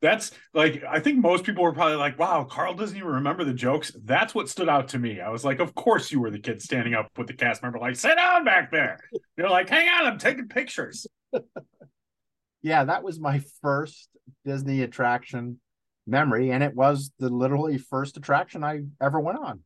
that's 0.00 0.30
like 0.54 0.84
I 0.88 1.00
think 1.00 1.18
most 1.18 1.42
people 1.42 1.64
were 1.64 1.72
probably 1.72 1.96
like, 1.96 2.20
"Wow, 2.20 2.44
Carl 2.44 2.72
doesn't 2.72 2.96
even 2.96 3.08
remember 3.08 3.42
the 3.42 3.52
jokes." 3.52 3.90
That's 4.04 4.32
what 4.32 4.48
stood 4.48 4.68
out 4.68 4.86
to 4.90 4.98
me. 5.00 5.20
I 5.20 5.28
was 5.28 5.44
like, 5.44 5.58
"Of 5.58 5.74
course 5.74 6.12
you 6.12 6.20
were 6.20 6.30
the 6.30 6.38
kid 6.38 6.62
standing 6.62 6.94
up 6.94 7.10
with 7.18 7.26
the 7.26 7.32
cast 7.32 7.64
member, 7.64 7.80
like, 7.80 7.96
sit 7.96 8.14
down 8.14 8.44
back 8.44 8.70
there." 8.70 9.00
You're 9.36 9.50
like, 9.50 9.68
"Hang 9.68 9.88
on, 9.88 10.06
I'm 10.06 10.18
taking 10.18 10.46
pictures." 10.46 11.04
yeah, 12.62 12.84
that 12.84 13.02
was 13.02 13.18
my 13.18 13.42
first 13.60 14.08
Disney 14.44 14.82
attraction 14.82 15.58
memory, 16.06 16.52
and 16.52 16.62
it 16.62 16.76
was 16.76 17.10
the 17.18 17.28
literally 17.28 17.78
first 17.78 18.16
attraction 18.16 18.62
I 18.62 18.82
ever 19.00 19.18
went 19.18 19.38
on 19.40 19.64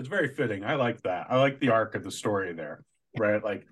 it's 0.00 0.08
very 0.08 0.28
fitting. 0.28 0.64
I 0.64 0.74
like 0.74 1.02
that. 1.02 1.26
I 1.28 1.38
like 1.38 1.60
the 1.60 1.68
arc 1.68 1.94
of 1.94 2.02
the 2.02 2.10
story 2.10 2.54
there, 2.54 2.82
right? 3.18 3.42
Like, 3.44 3.66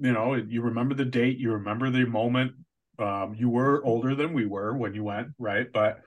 you 0.00 0.12
know, 0.12 0.34
you 0.34 0.62
remember 0.62 0.94
the 0.94 1.04
date, 1.04 1.38
you 1.38 1.52
remember 1.52 1.90
the 1.90 2.04
moment. 2.04 2.52
Um, 2.98 3.34
you 3.36 3.48
were 3.48 3.84
older 3.84 4.14
than 4.14 4.34
we 4.34 4.46
were 4.46 4.76
when 4.76 4.94
you 4.94 5.02
went, 5.02 5.28
right? 5.38 5.66
But 5.72 6.00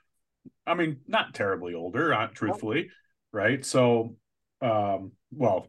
I 0.65 0.75
mean, 0.75 1.01
not 1.07 1.33
terribly 1.33 1.73
older, 1.73 2.13
uh, 2.13 2.27
truthfully, 2.27 2.89
right? 3.31 3.65
So, 3.65 4.15
um, 4.61 5.13
well, 5.31 5.67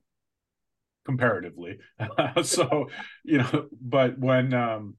comparatively. 1.06 1.78
so, 2.42 2.90
you 3.24 3.38
know, 3.38 3.68
but 3.80 4.18
when 4.18 4.52
um, 4.52 4.96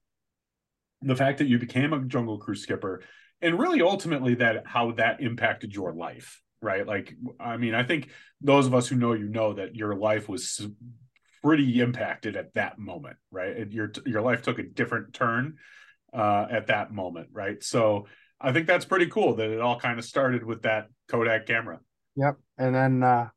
the 1.01 1.15
fact 1.15 1.37
that 1.37 1.47
you 1.47 1.59
became 1.59 1.93
a 1.93 2.03
Jungle 2.03 2.39
Cruise 2.39 2.63
skipper, 2.63 3.03
and 3.41 3.59
really 3.59 3.81
ultimately 3.81 4.35
that 4.35 4.65
how 4.65 4.91
that 4.93 5.21
impacted 5.21 5.73
your 5.73 5.93
life, 5.93 6.41
right? 6.61 6.85
Like, 6.85 7.15
I 7.39 7.57
mean, 7.57 7.73
I 7.73 7.83
think 7.83 8.09
those 8.39 8.67
of 8.67 8.73
us 8.73 8.87
who 8.87 8.95
know 8.95 9.13
you 9.13 9.27
know 9.27 9.53
that 9.53 9.75
your 9.75 9.95
life 9.95 10.29
was 10.29 10.65
pretty 11.43 11.79
impacted 11.79 12.35
at 12.35 12.53
that 12.53 12.77
moment, 12.77 13.17
right? 13.31 13.55
And 13.55 13.73
your 13.73 13.91
your 14.05 14.21
life 14.21 14.41
took 14.41 14.59
a 14.59 14.63
different 14.63 15.13
turn 15.13 15.57
uh, 16.13 16.47
at 16.49 16.67
that 16.67 16.93
moment, 16.93 17.29
right? 17.31 17.63
So 17.63 18.07
I 18.39 18.51
think 18.51 18.67
that's 18.67 18.85
pretty 18.85 19.07
cool 19.07 19.35
that 19.35 19.49
it 19.49 19.61
all 19.61 19.79
kind 19.79 19.99
of 19.99 20.05
started 20.05 20.43
with 20.43 20.63
that 20.63 20.87
Kodak 21.07 21.45
camera. 21.45 21.79
Yep. 22.15 22.37
And 22.57 22.75
then 22.75 23.03
uh, 23.03 23.29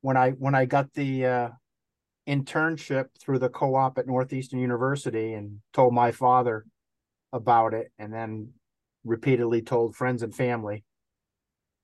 when 0.00 0.16
I 0.16 0.30
when 0.30 0.54
I 0.54 0.64
got 0.64 0.92
the 0.94 1.26
uh, 1.26 1.48
internship 2.26 3.06
through 3.20 3.40
the 3.40 3.48
co-op 3.48 3.98
at 3.98 4.06
Northeastern 4.06 4.60
University 4.60 5.34
and 5.34 5.60
told 5.72 5.94
my 5.94 6.12
father 6.12 6.64
about 7.32 7.74
it, 7.74 7.90
and 7.98 8.12
then 8.12 8.52
repeatedly 9.04 9.62
told 9.62 9.96
friends 9.96 10.22
and 10.22 10.34
family, 10.34 10.84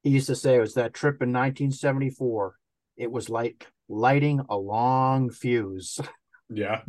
he 0.05 0.11
used 0.11 0.29
to 0.29 0.37
say 0.37 0.57
it 0.57 0.61
was 0.61 0.75
that 0.75 0.95
trip 0.95 1.23
in 1.23 1.33
1974. 1.33 2.57
It 2.97 3.11
was 3.11 3.29
like 3.29 3.67
lighting 3.89 4.41
a 4.49 4.57
long 4.57 5.31
fuse. 5.31 6.01
Yeah, 6.51 6.83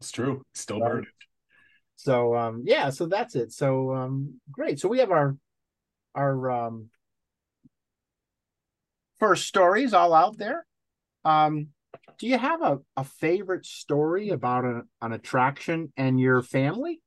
it's 0.00 0.10
true. 0.10 0.42
Still 0.54 0.80
Right. 0.80 0.90
burning. 0.90 1.06
So 1.96 2.36
um 2.36 2.64
yeah, 2.66 2.90
so 2.90 3.06
that's 3.06 3.34
it. 3.36 3.52
So 3.52 3.94
um 3.94 4.40
great. 4.50 4.80
So 4.80 4.88
we 4.88 4.98
have 4.98 5.10
our 5.12 5.36
our 6.14 6.50
um 6.50 6.90
first 9.18 9.46
stories 9.46 9.94
all 9.94 10.14
out 10.14 10.36
there. 10.38 10.66
Um 11.24 11.68
do 12.18 12.26
you 12.26 12.38
have 12.38 12.62
a, 12.62 12.78
a 12.96 13.04
favorite 13.04 13.64
story 13.64 14.30
about 14.30 14.64
a, 14.64 14.82
an 15.00 15.12
attraction 15.12 15.92
and 15.96 16.20
your 16.20 16.42
family? 16.42 17.00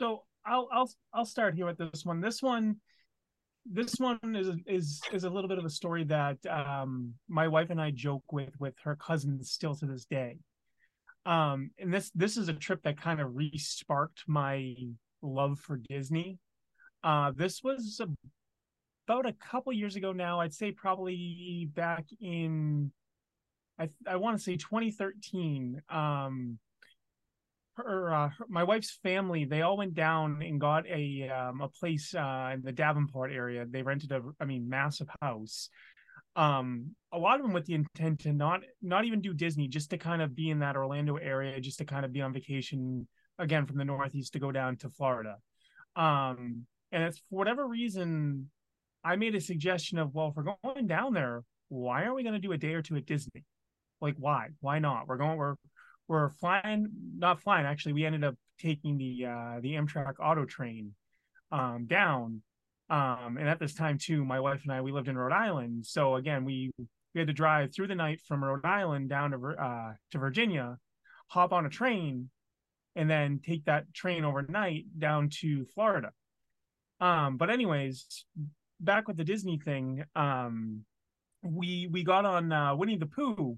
So 0.00 0.22
I'll 0.44 0.68
I'll 0.72 0.90
I'll 1.12 1.24
start 1.26 1.54
here 1.54 1.66
with 1.66 1.78
this 1.78 2.04
one. 2.04 2.20
This 2.20 2.42
one, 2.42 2.76
this 3.70 3.94
one 3.98 4.18
is 4.34 4.48
is 4.66 5.00
is 5.12 5.24
a 5.24 5.30
little 5.30 5.48
bit 5.48 5.58
of 5.58 5.64
a 5.64 5.70
story 5.70 6.04
that 6.04 6.38
um 6.46 7.14
my 7.28 7.48
wife 7.48 7.70
and 7.70 7.80
I 7.80 7.90
joke 7.90 8.32
with 8.32 8.58
with 8.58 8.74
her 8.84 8.96
cousins 8.96 9.50
still 9.50 9.74
to 9.76 9.86
this 9.86 10.04
day. 10.04 10.38
Um, 11.26 11.70
and 11.78 11.92
this 11.92 12.10
this 12.14 12.36
is 12.36 12.48
a 12.48 12.54
trip 12.54 12.82
that 12.84 13.00
kind 13.00 13.20
of 13.20 13.36
re-sparked 13.36 14.24
my 14.26 14.74
love 15.22 15.58
for 15.58 15.76
Disney. 15.76 16.38
Uh, 17.04 17.32
this 17.36 17.62
was 17.62 18.00
about 19.06 19.26
a 19.26 19.34
couple 19.34 19.72
years 19.72 19.96
ago 19.96 20.12
now. 20.12 20.40
I'd 20.40 20.54
say 20.54 20.72
probably 20.72 21.68
back 21.74 22.06
in 22.20 22.90
I 23.78 23.90
I 24.06 24.16
want 24.16 24.36
to 24.38 24.42
say 24.42 24.56
2013. 24.56 25.82
Um, 25.90 26.58
her, 27.86 28.14
uh, 28.14 28.28
her- 28.28 28.46
my 28.48 28.64
wife's 28.64 28.98
family 29.02 29.44
they 29.44 29.62
all 29.62 29.76
went 29.76 29.94
down 29.94 30.42
and 30.42 30.60
got 30.60 30.86
a 30.86 31.28
um, 31.28 31.60
a 31.60 31.68
place 31.68 32.14
uh, 32.14 32.50
in 32.54 32.62
the 32.62 32.72
Davenport 32.72 33.32
area. 33.32 33.64
They 33.68 33.82
rented 33.82 34.12
a 34.12 34.22
I 34.40 34.44
mean 34.44 34.68
massive 34.68 35.08
house. 35.20 35.70
Um, 36.36 36.94
a 37.12 37.18
lot 37.18 37.40
of 37.40 37.42
them 37.42 37.52
with 37.52 37.66
the 37.66 37.74
intent 37.74 38.20
to 38.20 38.32
not 38.32 38.60
not 38.82 39.04
even 39.04 39.20
do 39.20 39.34
Disney, 39.34 39.68
just 39.68 39.90
to 39.90 39.98
kind 39.98 40.22
of 40.22 40.34
be 40.34 40.50
in 40.50 40.60
that 40.60 40.76
Orlando 40.76 41.16
area, 41.16 41.60
just 41.60 41.78
to 41.78 41.84
kind 41.84 42.04
of 42.04 42.12
be 42.12 42.20
on 42.20 42.32
vacation 42.32 43.08
again 43.38 43.66
from 43.66 43.78
the 43.78 43.84
Northeast 43.84 44.32
to 44.34 44.38
go 44.38 44.52
down 44.52 44.76
to 44.76 44.90
Florida. 44.90 45.36
Um, 45.96 46.66
and 46.92 47.02
it's 47.02 47.18
for 47.18 47.36
whatever 47.36 47.66
reason, 47.66 48.50
I 49.04 49.16
made 49.16 49.34
a 49.34 49.40
suggestion 49.40 49.98
of 49.98 50.14
well, 50.14 50.28
if 50.28 50.36
we're 50.36 50.54
going 50.62 50.86
down 50.86 51.12
there, 51.12 51.42
why 51.68 52.04
aren't 52.04 52.16
we 52.16 52.22
going 52.22 52.34
to 52.34 52.40
do 52.40 52.52
a 52.52 52.58
day 52.58 52.74
or 52.74 52.82
two 52.82 52.96
at 52.96 53.06
Disney? 53.06 53.44
Like 54.00 54.14
why? 54.18 54.48
Why 54.60 54.78
not? 54.78 55.08
We're 55.08 55.16
going. 55.16 55.36
We're 55.36 55.54
we're 56.08 56.30
flying 56.30 56.88
not 57.16 57.40
flying 57.40 57.66
actually 57.66 57.92
we 57.92 58.04
ended 58.04 58.24
up 58.24 58.34
taking 58.58 58.96
the 58.98 59.26
uh 59.26 59.60
the 59.60 59.74
amtrak 59.74 60.14
auto 60.20 60.44
train 60.44 60.92
um 61.52 61.86
down 61.86 62.42
um 62.90 63.36
and 63.38 63.48
at 63.48 63.60
this 63.60 63.74
time 63.74 63.98
too 63.98 64.24
my 64.24 64.40
wife 64.40 64.62
and 64.64 64.72
i 64.72 64.80
we 64.80 64.90
lived 64.90 65.08
in 65.08 65.16
rhode 65.16 65.32
island 65.32 65.84
so 65.84 66.16
again 66.16 66.44
we 66.44 66.70
we 67.14 67.20
had 67.20 67.28
to 67.28 67.34
drive 67.34 67.72
through 67.72 67.86
the 67.86 67.94
night 67.94 68.20
from 68.26 68.42
rhode 68.42 68.64
island 68.64 69.08
down 69.08 69.30
to 69.30 69.38
uh 69.62 69.92
to 70.10 70.18
virginia 70.18 70.76
hop 71.28 71.52
on 71.52 71.66
a 71.66 71.70
train 71.70 72.30
and 72.96 73.08
then 73.08 73.40
take 73.44 73.64
that 73.66 73.92
train 73.94 74.24
overnight 74.24 74.84
down 74.98 75.28
to 75.28 75.64
florida. 75.66 76.10
Um 77.00 77.36
but 77.36 77.50
anyways 77.50 78.24
back 78.80 79.06
with 79.06 79.16
the 79.16 79.24
disney 79.24 79.58
thing 79.58 80.04
um 80.16 80.84
we 81.42 81.88
we 81.90 82.02
got 82.02 82.24
on 82.24 82.50
uh 82.50 82.74
winnie 82.74 82.96
the 82.96 83.06
pooh 83.06 83.56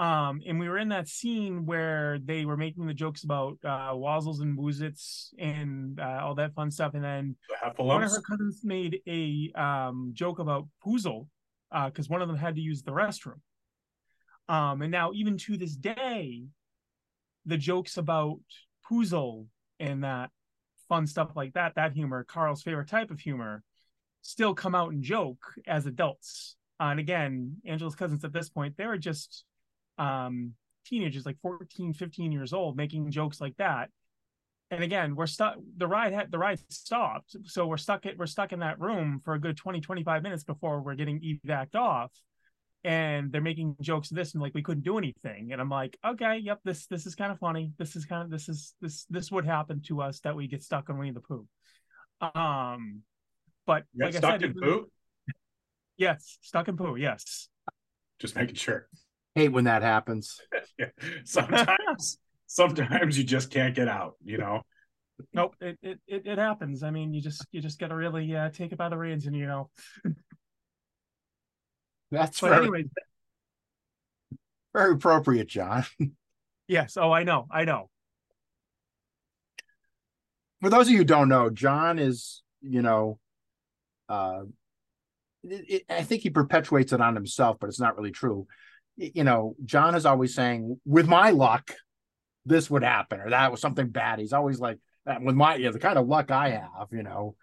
um, 0.00 0.40
and 0.46 0.58
we 0.58 0.66
were 0.66 0.78
in 0.78 0.88
that 0.88 1.08
scene 1.08 1.66
where 1.66 2.18
they 2.24 2.46
were 2.46 2.56
making 2.56 2.86
the 2.86 2.94
jokes 2.94 3.22
about 3.22 3.58
uh, 3.62 3.92
Wazzles 3.92 4.40
and 4.40 4.58
Woozits 4.58 5.28
and 5.38 6.00
uh, 6.00 6.20
all 6.22 6.34
that 6.36 6.54
fun 6.54 6.70
stuff. 6.70 6.94
And 6.94 7.04
then 7.04 7.36
one 7.76 8.02
of 8.02 8.10
her 8.10 8.22
cousins 8.22 8.62
made 8.64 9.02
a 9.06 9.52
um, 9.54 10.12
joke 10.14 10.38
about 10.38 10.66
Poozle 10.82 11.26
because 11.84 12.08
one 12.08 12.22
of 12.22 12.28
them 12.28 12.38
had 12.38 12.54
to 12.54 12.62
use 12.62 12.82
the 12.82 12.92
restroom. 12.92 13.40
Um, 14.48 14.80
and 14.80 14.90
now, 14.90 15.12
even 15.12 15.36
to 15.36 15.58
this 15.58 15.76
day, 15.76 16.44
the 17.44 17.58
jokes 17.58 17.98
about 17.98 18.40
Poozle 18.90 19.48
and 19.80 20.02
that 20.02 20.30
fun 20.88 21.06
stuff 21.06 21.32
like 21.36 21.52
that, 21.52 21.74
that 21.74 21.92
humor, 21.92 22.24
Carl's 22.24 22.62
favorite 22.62 22.88
type 22.88 23.10
of 23.10 23.20
humor, 23.20 23.62
still 24.22 24.54
come 24.54 24.74
out 24.74 24.92
and 24.92 25.02
joke 25.02 25.44
as 25.66 25.84
adults. 25.84 26.56
Uh, 26.80 26.84
and 26.84 27.00
again, 27.00 27.56
Angela's 27.66 27.94
cousins 27.94 28.24
at 28.24 28.32
this 28.32 28.48
point, 28.48 28.78
they 28.78 28.86
were 28.86 28.96
just 28.96 29.44
um, 30.00 30.54
teenagers, 30.86 31.26
like 31.26 31.36
14, 31.42 31.92
15 31.92 32.32
years 32.32 32.52
old, 32.52 32.76
making 32.76 33.10
jokes 33.10 33.40
like 33.40 33.56
that. 33.58 33.90
And 34.70 34.82
again, 34.84 35.16
we're 35.16 35.26
stuck. 35.26 35.56
The 35.76 35.86
ride 35.86 36.12
had 36.12 36.30
the 36.30 36.38
ride 36.38 36.60
stopped, 36.70 37.36
so 37.44 37.66
we're 37.66 37.76
stuck. 37.76 38.06
At, 38.06 38.16
we're 38.16 38.26
stuck 38.26 38.52
in 38.52 38.60
that 38.60 38.80
room 38.80 39.20
for 39.24 39.34
a 39.34 39.40
good 39.40 39.56
20, 39.56 39.80
25 39.80 40.22
minutes 40.22 40.44
before 40.44 40.80
we're 40.80 40.94
getting 40.94 41.20
evac'd 41.20 41.74
off. 41.74 42.12
And 42.82 43.30
they're 43.30 43.42
making 43.42 43.76
jokes 43.82 44.10
of 44.10 44.16
this, 44.16 44.32
and 44.32 44.42
like 44.42 44.54
we 44.54 44.62
couldn't 44.62 44.84
do 44.84 44.96
anything. 44.96 45.52
And 45.52 45.60
I'm 45.60 45.68
like, 45.68 45.98
okay, 46.06 46.38
yep, 46.38 46.60
this 46.64 46.86
this 46.86 47.04
is 47.04 47.14
kind 47.14 47.32
of 47.32 47.38
funny. 47.38 47.72
This 47.78 47.96
is 47.96 48.06
kind 48.06 48.22
of 48.22 48.30
this 48.30 48.48
is 48.48 48.74
this 48.80 49.06
this 49.10 49.30
would 49.30 49.44
happen 49.44 49.82
to 49.88 50.00
us 50.00 50.20
that 50.20 50.36
we 50.36 50.46
get 50.46 50.62
stuck 50.62 50.88
on 50.88 50.98
Winnie 50.98 51.10
the 51.10 51.20
Pooh. 51.20 51.46
Um, 52.20 53.02
but 53.66 53.84
like 53.98 54.14
I 54.14 54.18
stuck 54.18 54.40
said, 54.40 54.42
in 54.42 54.54
poo? 54.54 54.86
Yes, 55.96 56.38
stuck 56.40 56.68
in 56.68 56.78
poo. 56.78 56.96
Yes. 56.96 57.48
Just 58.18 58.34
making 58.34 58.54
sure. 58.54 58.88
Hate 59.34 59.48
when 59.52 59.64
that 59.64 59.82
happens. 59.82 60.40
Sometimes, 61.24 62.18
sometimes 62.46 63.16
you 63.16 63.24
just 63.24 63.50
can't 63.50 63.74
get 63.74 63.88
out. 63.88 64.14
You 64.24 64.38
know. 64.38 64.62
Nope. 65.32 65.54
It, 65.60 65.78
it 65.82 66.00
it 66.06 66.26
it 66.26 66.38
happens. 66.38 66.82
I 66.82 66.90
mean, 66.90 67.12
you 67.14 67.20
just 67.20 67.46
you 67.52 67.60
just 67.60 67.78
got 67.78 67.88
to 67.88 67.94
really 67.94 68.34
uh, 68.34 68.50
take 68.50 68.72
it 68.72 68.78
by 68.78 68.88
the 68.88 68.96
reins, 68.96 69.26
and 69.26 69.36
you 69.36 69.46
know. 69.46 69.70
That's 72.10 72.40
But 72.40 72.48
very, 72.48 72.62
anyways, 72.62 72.86
very 74.74 74.94
appropriate, 74.94 75.46
John. 75.48 75.84
yes. 76.66 76.96
Oh, 76.96 77.12
I 77.12 77.22
know. 77.22 77.46
I 77.50 77.64
know. 77.64 77.88
For 80.60 80.70
those 80.70 80.88
of 80.88 80.92
you 80.92 80.98
who 80.98 81.04
don't 81.04 81.28
know, 81.28 81.50
John 81.50 81.98
is, 81.98 82.42
you 82.60 82.82
know, 82.82 83.18
uh, 84.08 84.42
it, 85.44 85.64
it, 85.68 85.82
I 85.88 86.02
think 86.02 86.22
he 86.22 86.30
perpetuates 86.30 86.92
it 86.92 87.00
on 87.00 87.14
himself, 87.14 87.56
but 87.60 87.68
it's 87.68 87.80
not 87.80 87.96
really 87.96 88.10
true. 88.10 88.46
You 89.00 89.24
know, 89.24 89.56
John 89.64 89.94
is 89.94 90.04
always 90.04 90.34
saying, 90.34 90.78
"With 90.84 91.08
my 91.08 91.30
luck, 91.30 91.72
this 92.44 92.68
would 92.70 92.82
happen," 92.82 93.20
or 93.20 93.30
that 93.30 93.50
was 93.50 93.60
something 93.60 93.88
bad. 93.88 94.18
He's 94.18 94.34
always 94.34 94.60
like, 94.60 94.78
"Uh, 95.06 95.16
"With 95.22 95.34
my, 95.34 95.54
yeah, 95.56 95.70
the 95.70 95.78
kind 95.78 95.98
of 95.98 96.06
luck 96.06 96.30
I 96.30 96.50
have, 96.50 96.88
you 96.92 97.02
know, 97.02 97.34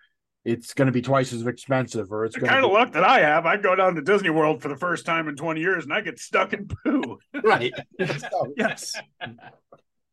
it's 0.46 0.74
going 0.76 0.86
to 0.86 0.92
be 0.92 1.02
twice 1.02 1.34
as 1.34 1.46
expensive, 1.48 2.12
or 2.12 2.26
it's 2.26 2.36
The 2.36 2.42
kind 2.42 2.62
to 2.62 2.68
of 2.68 2.74
luck 2.74 2.94
that 2.94 3.04
I 3.04 3.22
have, 3.22 3.46
I 3.48 3.58
go 3.58 3.76
down 3.76 3.96
to 3.96 4.02
Disney 4.02 4.30
World 4.30 4.62
for 4.62 4.68
the 4.70 4.78
first 4.78 5.06
time 5.06 5.28
in 5.28 5.36
20 5.36 5.60
years 5.60 5.84
and 5.84 5.92
I 5.92 6.02
get 6.02 6.20
stuck 6.20 6.54
in 6.54 6.68
poo. 6.68 7.18
right." 7.44 7.74
So, 8.20 8.54
Yes. 8.56 8.94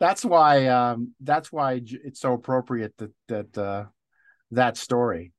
that's 0.00 0.24
why 0.24 0.66
um 0.66 1.12
that's 1.20 1.52
why 1.52 1.80
it's 1.84 2.20
so 2.20 2.32
appropriate 2.32 2.94
that 2.98 3.12
that 3.28 3.58
uh 3.58 3.84
that 4.50 4.76
story 4.76 5.32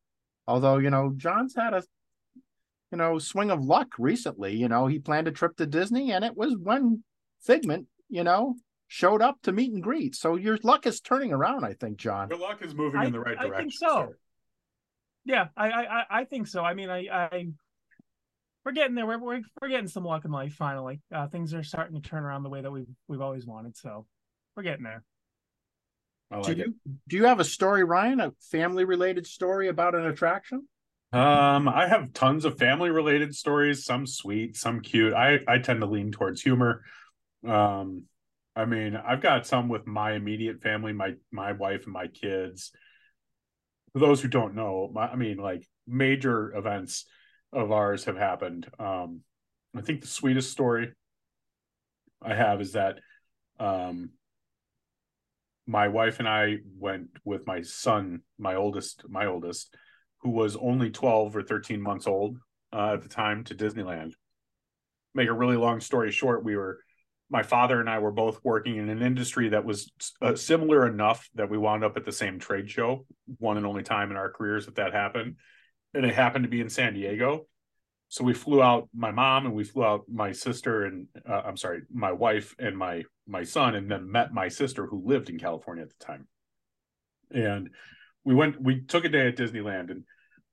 although 0.48 0.78
you 0.78 0.90
know 0.90 1.14
john's 1.16 1.54
had 1.56 1.74
a 1.74 1.84
you 2.92 2.98
know 2.98 3.20
swing 3.20 3.52
of 3.52 3.64
luck 3.64 3.88
recently 3.98 4.56
you 4.56 4.68
know 4.68 4.88
he 4.88 5.00
planned 5.00 5.28
a 5.28 5.32
trip 5.32 5.56
to 5.58 5.66
disney 5.66 6.12
and 6.12 6.24
it 6.24 6.36
was 6.36 6.56
when 6.58 7.04
figment 7.42 7.88
you 8.10 8.24
know 8.24 8.56
showed 8.88 9.22
up 9.22 9.38
to 9.42 9.52
meet 9.52 9.72
and 9.74 9.82
greet 9.84 10.16
so 10.16 10.36
your 10.36 10.58
luck 10.64 10.86
is 10.86 11.02
turning 11.02 11.34
around 11.34 11.64
i 11.66 11.74
think 11.74 11.98
john 11.98 12.30
Your 12.30 12.40
luck 12.40 12.62
is 12.64 12.76
moving 12.76 13.02
I- 13.02 13.06
in 13.06 13.12
the 13.12 13.20
right 13.20 13.38
direction. 13.38 13.54
I 13.54 13.58
think 13.60 13.74
so. 13.74 13.88
sir. 14.10 14.18
Yeah. 15.26 15.48
I 15.58 15.70
I 15.70 15.82
I- 16.00 16.06
I 16.20 16.24
think 16.26 16.46
so. 16.48 16.64
I 16.64 16.76
mean, 16.76 16.90
I 16.92 17.08
I 17.12 17.48
we're 18.64 18.74
getting 18.74 18.94
there. 18.94 19.08
We're 19.08 19.18
we're, 19.18 19.42
we're 19.60 19.70
getting 19.70 19.88
some 19.88 20.04
luck 20.06 20.24
in 20.24 20.30
life 20.32 20.54
finally. 20.54 21.02
Uh, 21.14 21.28
things 21.28 21.54
are 21.56 21.64
starting 21.64 22.00
to 22.00 22.08
turn 22.08 22.24
around 22.24 22.44
the 22.44 22.50
way 22.50 22.62
that 22.62 22.70
we've 22.72 22.86
we've 23.08 23.22
always 23.22 23.44
wanted. 23.46 23.76
So 23.76 24.06
we're 24.56 24.62
getting 24.64 24.84
there. 24.84 25.04
I 26.30 26.36
do 26.36 26.42
like 26.44 26.58
it. 26.60 26.68
you 26.68 26.76
do 27.08 27.18
you 27.18 27.26
have 27.26 27.40
a 27.40 27.44
story 27.44 27.84
ryan 27.84 28.20
a 28.20 28.34
family 28.52 28.86
related 28.86 29.26
story 29.26 29.68
about 29.68 29.96
an 29.96 30.06
attraction 30.06 30.68
Um, 31.16 31.70
I 31.70 31.88
have 31.88 32.12
tons 32.12 32.44
of 32.44 32.58
family 32.58 32.90
related 32.90 33.34
stories, 33.34 33.86
some 33.86 34.06
sweet, 34.06 34.58
some 34.58 34.82
cute. 34.82 35.14
I 35.14 35.40
I 35.48 35.60
tend 35.60 35.80
to 35.80 35.86
lean 35.86 36.12
towards 36.12 36.42
humor. 36.42 36.84
Um, 37.48 38.04
I 38.54 38.66
mean, 38.66 38.98
I've 38.98 39.22
got 39.22 39.48
some 39.48 39.70
with 39.70 39.88
my 39.88 40.12
immediate 40.12 40.62
family, 40.62 40.92
my 40.92 41.14
my 41.32 41.54
wife 41.54 41.86
and 41.86 41.94
my 41.94 42.08
kids. 42.08 42.74
For 43.94 44.00
those 44.00 44.22
who 44.22 44.28
don't 44.28 44.56
know, 44.56 44.92
my, 44.94 45.08
I 45.08 45.16
mean, 45.16 45.38
like 45.38 45.66
major 45.88 46.54
events 46.54 47.06
of 47.54 47.72
ours 47.72 48.04
have 48.04 48.18
happened. 48.18 48.70
Um, 48.78 49.22
I 49.74 49.80
think 49.80 50.02
the 50.02 50.08
sweetest 50.08 50.52
story 50.52 50.92
I 52.22 52.34
have 52.34 52.60
is 52.60 52.74
that 52.74 53.00
um 53.58 54.10
my 55.66 55.88
wife 55.88 56.20
and 56.20 56.28
I 56.28 56.58
went 56.78 57.12
with 57.24 57.48
my 57.48 57.62
son, 57.62 58.24
my 58.38 58.56
oldest, 58.56 59.04
my 59.08 59.28
oldest, 59.28 59.74
who 60.26 60.32
was 60.32 60.56
only 60.56 60.90
12 60.90 61.36
or 61.36 61.44
13 61.44 61.80
months 61.80 62.08
old 62.08 62.40
uh, 62.74 62.94
at 62.94 63.04
the 63.04 63.08
time 63.08 63.44
to 63.44 63.54
Disneyland. 63.54 64.14
Make 65.14 65.30
a 65.30 65.34
really 65.34 65.56
long 65.56 65.80
story 65.80 66.12
short, 66.12 66.44
we 66.44 66.58
were 66.58 66.80
my 67.30 67.44
father 67.44 67.80
and 67.80 67.88
I 67.88 68.00
were 68.00 68.12
both 68.12 68.40
working 68.44 68.78
in 68.78 68.90
an 68.90 69.04
industry 69.04 69.50
that 69.50 69.66
was 69.66 69.92
uh, 70.24 70.36
similar 70.36 70.88
enough 70.88 71.30
that 71.36 71.50
we 71.50 71.60
wound 71.60 71.84
up 71.84 71.96
at 71.96 72.06
the 72.06 72.12
same 72.12 72.40
trade 72.40 72.72
show, 72.72 73.06
one 73.38 73.58
and 73.58 73.68
only 73.68 73.84
time 73.84 74.10
in 74.10 74.18
our 74.18 74.32
careers 74.32 74.66
that 74.66 74.76
that 74.76 74.94
happened. 74.94 75.36
And 75.94 76.06
it 76.06 76.16
happened 76.16 76.44
to 76.44 76.50
be 76.50 76.62
in 76.62 76.70
San 76.70 76.96
Diego. 76.96 77.46
So 78.10 78.24
we 78.24 78.34
flew 78.34 78.64
out 78.64 78.90
my 78.96 79.12
mom 79.12 79.46
and 79.46 79.54
we 79.54 79.64
flew 79.64 79.84
out 79.84 80.06
my 80.12 80.32
sister 80.32 80.86
and 80.86 81.08
uh, 81.30 81.44
I'm 81.46 81.58
sorry, 81.58 81.82
my 81.94 82.12
wife 82.14 82.56
and 82.58 82.76
my 82.76 83.04
my 83.28 83.44
son 83.44 83.76
and 83.76 83.92
then 83.92 84.12
met 84.12 84.34
my 84.34 84.48
sister 84.48 84.88
who 84.88 85.06
lived 85.06 85.30
in 85.30 85.38
California 85.38 85.84
at 85.84 85.90
the 85.90 86.04
time. 86.04 86.28
And 87.32 87.70
we 88.24 88.34
went 88.34 88.60
we 88.60 88.82
took 88.82 89.06
a 89.06 89.10
day 89.10 89.28
at 89.28 89.38
Disneyland 89.38 89.92
and 89.92 90.04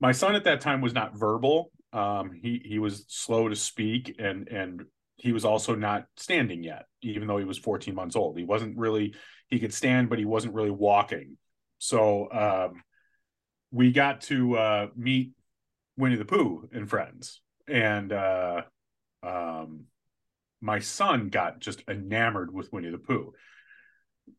my 0.03 0.13
son 0.13 0.35
at 0.35 0.45
that 0.45 0.61
time 0.61 0.81
was 0.81 0.93
not 0.93 1.17
verbal. 1.17 1.71
Um, 1.93 2.33
he 2.33 2.61
he 2.65 2.79
was 2.79 3.05
slow 3.09 3.49
to 3.49 3.57
speak 3.57 4.17
and 4.19 4.49
and 4.49 4.83
he 5.17 5.33
was 5.33 5.45
also 5.45 5.77
not 5.77 6.07
standing 6.17 6.65
yet, 6.65 6.87
even 7.01 7.29
though 7.29 7.39
he 7.39 7.45
was 7.45 7.57
14 7.57 7.95
months 7.95 8.17
old. 8.17 8.37
He 8.37 8.45
wasn't 8.45 8.77
really, 8.77 9.15
he 9.47 9.61
could 9.61 9.73
stand, 9.73 10.11
but 10.11 10.19
he 10.19 10.25
wasn't 10.25 10.55
really 10.55 10.73
walking. 10.73 11.37
So 11.79 12.29
um, 12.33 12.83
we 13.71 13.93
got 13.93 14.23
to 14.23 14.57
uh, 14.59 14.87
meet 14.97 15.33
Winnie 15.97 16.17
the 16.17 16.25
Pooh 16.25 16.69
and 16.73 16.91
friends. 16.91 17.41
And 17.69 18.13
uh, 18.13 18.63
um, 19.23 19.85
my 20.61 20.81
son 20.81 21.29
got 21.29 21.61
just 21.61 21.85
enamored 21.89 22.53
with 22.53 22.73
Winnie 22.73 22.91
the 22.91 22.99
Pooh. 22.99 23.33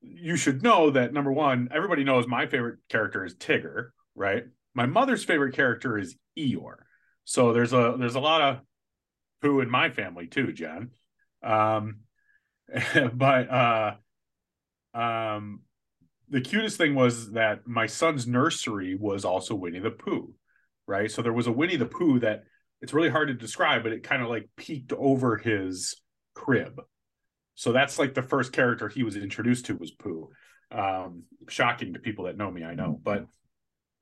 You 0.02 0.36
should 0.36 0.64
know 0.64 0.90
that 0.90 1.14
number 1.14 1.32
one, 1.32 1.70
everybody 1.74 2.04
knows 2.04 2.28
my 2.28 2.46
favorite 2.46 2.80
character 2.90 3.24
is 3.24 3.36
Tigger, 3.36 3.92
right? 4.16 4.44
My 4.74 4.86
mother's 4.86 5.24
favorite 5.24 5.56
character 5.56 5.98
is 5.98 6.16
Eeyore. 6.38 6.78
So 7.26 7.54
there's 7.54 7.74
a 7.74 7.96
there's 7.98 8.16
a 8.16 8.20
lot 8.20 8.42
of 8.42 8.60
who 9.42 9.62
in 9.62 9.70
my 9.70 9.90
family 9.90 10.28
too, 10.28 10.52
John. 10.54 10.92
Um, 11.42 12.00
but 13.14 13.50
uh, 13.50 13.96
um, 14.94 15.62
the 16.30 16.42
cutest 16.42 16.78
thing 16.78 16.96
was 16.96 17.32
that 17.34 17.68
my 17.68 17.86
son's 17.88 18.26
nursery 18.26 18.96
was 18.96 19.26
also 19.26 19.56
Winnie 19.56 19.80
the 19.80 19.92
Pooh, 19.92 20.34
right? 20.88 21.12
So 21.12 21.22
there 21.22 21.34
was 21.34 21.48
a 21.48 21.52
Winnie 21.52 21.76
the 21.76 21.86
Pooh 21.86 22.20
that 22.20 22.44
it's 22.82 22.94
really 22.94 23.10
hard 23.10 23.28
to 23.28 23.34
describe, 23.34 23.84
but 23.84 23.94
it 23.94 24.04
kind 24.04 24.22
of 24.22 24.30
like 24.30 24.50
peeked 24.58 24.94
over 24.94 25.38
his 25.38 25.96
crib. 26.34 26.82
So 27.56 27.72
that's 27.72 28.00
like 28.00 28.14
the 28.14 28.24
first 28.24 28.52
character 28.52 28.90
he 28.90 29.04
was 29.04 29.16
introduced 29.16 29.66
to 29.68 29.78
was 29.78 29.92
Pooh. 29.92 30.30
Um, 30.72 31.24
shocking 31.50 31.94
to 31.94 32.00
people 32.00 32.26
that 32.26 32.38
know 32.38 32.50
me, 32.50 32.64
I 32.64 32.74
know. 32.74 33.00
But 33.02 33.28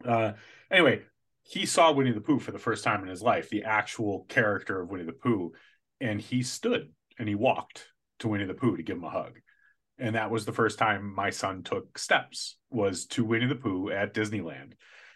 uh, 0.05 0.33
anyway, 0.69 1.01
he 1.43 1.65
saw 1.65 1.91
Winnie 1.91 2.11
the 2.11 2.21
Pooh 2.21 2.39
for 2.39 2.51
the 2.51 2.59
first 2.59 2.83
time 2.83 3.01
in 3.01 3.09
his 3.09 3.21
life, 3.21 3.49
the 3.49 3.63
actual 3.63 4.25
character 4.29 4.81
of 4.81 4.89
Winnie 4.89 5.05
the 5.05 5.13
Pooh, 5.13 5.51
and 5.99 6.21
he 6.21 6.43
stood 6.43 6.91
and 7.19 7.27
he 7.27 7.35
walked 7.35 7.87
to 8.19 8.27
Winnie 8.27 8.45
the 8.45 8.53
Pooh 8.53 8.77
to 8.77 8.83
give 8.83 8.97
him 8.97 9.03
a 9.03 9.09
hug. 9.09 9.39
And 9.97 10.15
that 10.15 10.31
was 10.31 10.45
the 10.45 10.53
first 10.53 10.79
time 10.79 11.13
my 11.13 11.29
son 11.29 11.63
took 11.63 11.97
steps 11.97 12.57
was 12.69 13.05
to 13.07 13.23
Winnie 13.23 13.47
the 13.47 13.55
Pooh 13.55 13.91
at 13.91 14.13
Disneyland. 14.13 14.73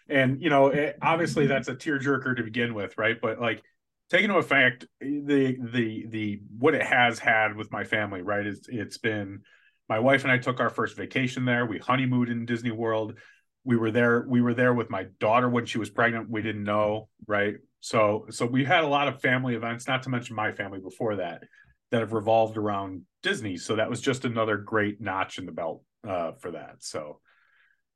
And 0.08 0.40
you 0.40 0.50
know, 0.50 0.68
it, 0.68 0.96
obviously 1.02 1.46
that's 1.46 1.68
a 1.68 1.74
tearjerker 1.74 2.36
to 2.36 2.42
begin 2.42 2.74
with, 2.74 2.96
right? 2.96 3.16
But 3.20 3.40
like 3.40 3.62
taking 4.10 4.26
into 4.26 4.38
effect 4.38 4.86
the 5.00 5.56
the 5.72 6.06
the 6.08 6.40
what 6.58 6.74
it 6.74 6.82
has 6.82 7.18
had 7.18 7.56
with 7.56 7.72
my 7.72 7.84
family, 7.84 8.22
right? 8.22 8.46
It's 8.46 8.68
it's 8.68 8.98
been 8.98 9.40
my 9.88 9.98
wife 9.98 10.22
and 10.22 10.32
I 10.32 10.38
took 10.38 10.60
our 10.60 10.70
first 10.70 10.96
vacation 10.96 11.44
there. 11.44 11.66
We 11.66 11.78
honeymooned 11.78 12.28
in 12.28 12.46
Disney 12.46 12.70
World 12.70 13.18
we 13.66 13.76
were 13.76 13.90
there 13.90 14.24
we 14.28 14.40
were 14.40 14.54
there 14.54 14.72
with 14.72 14.88
my 14.88 15.06
daughter 15.18 15.48
when 15.48 15.66
she 15.66 15.76
was 15.76 15.90
pregnant. 15.90 16.30
We 16.30 16.40
didn't 16.40 16.64
know 16.64 17.08
right? 17.26 17.56
So 17.80 18.26
so 18.30 18.46
we 18.46 18.64
had 18.64 18.84
a 18.84 18.86
lot 18.86 19.08
of 19.08 19.20
family 19.20 19.56
events 19.56 19.88
not 19.88 20.04
to 20.04 20.08
mention 20.08 20.36
my 20.36 20.52
family 20.52 20.78
before 20.78 21.16
that 21.16 21.42
that 21.90 22.00
have 22.00 22.12
revolved 22.12 22.56
around 22.56 23.02
disney. 23.22 23.56
So 23.56 23.76
that 23.76 23.90
was 23.90 24.00
just 24.00 24.24
another 24.24 24.56
great 24.56 25.00
notch 25.00 25.38
in 25.38 25.46
the 25.46 25.52
belt 25.52 25.82
uh, 26.08 26.32
for 26.32 26.52
that. 26.52 26.76
So 26.78 27.20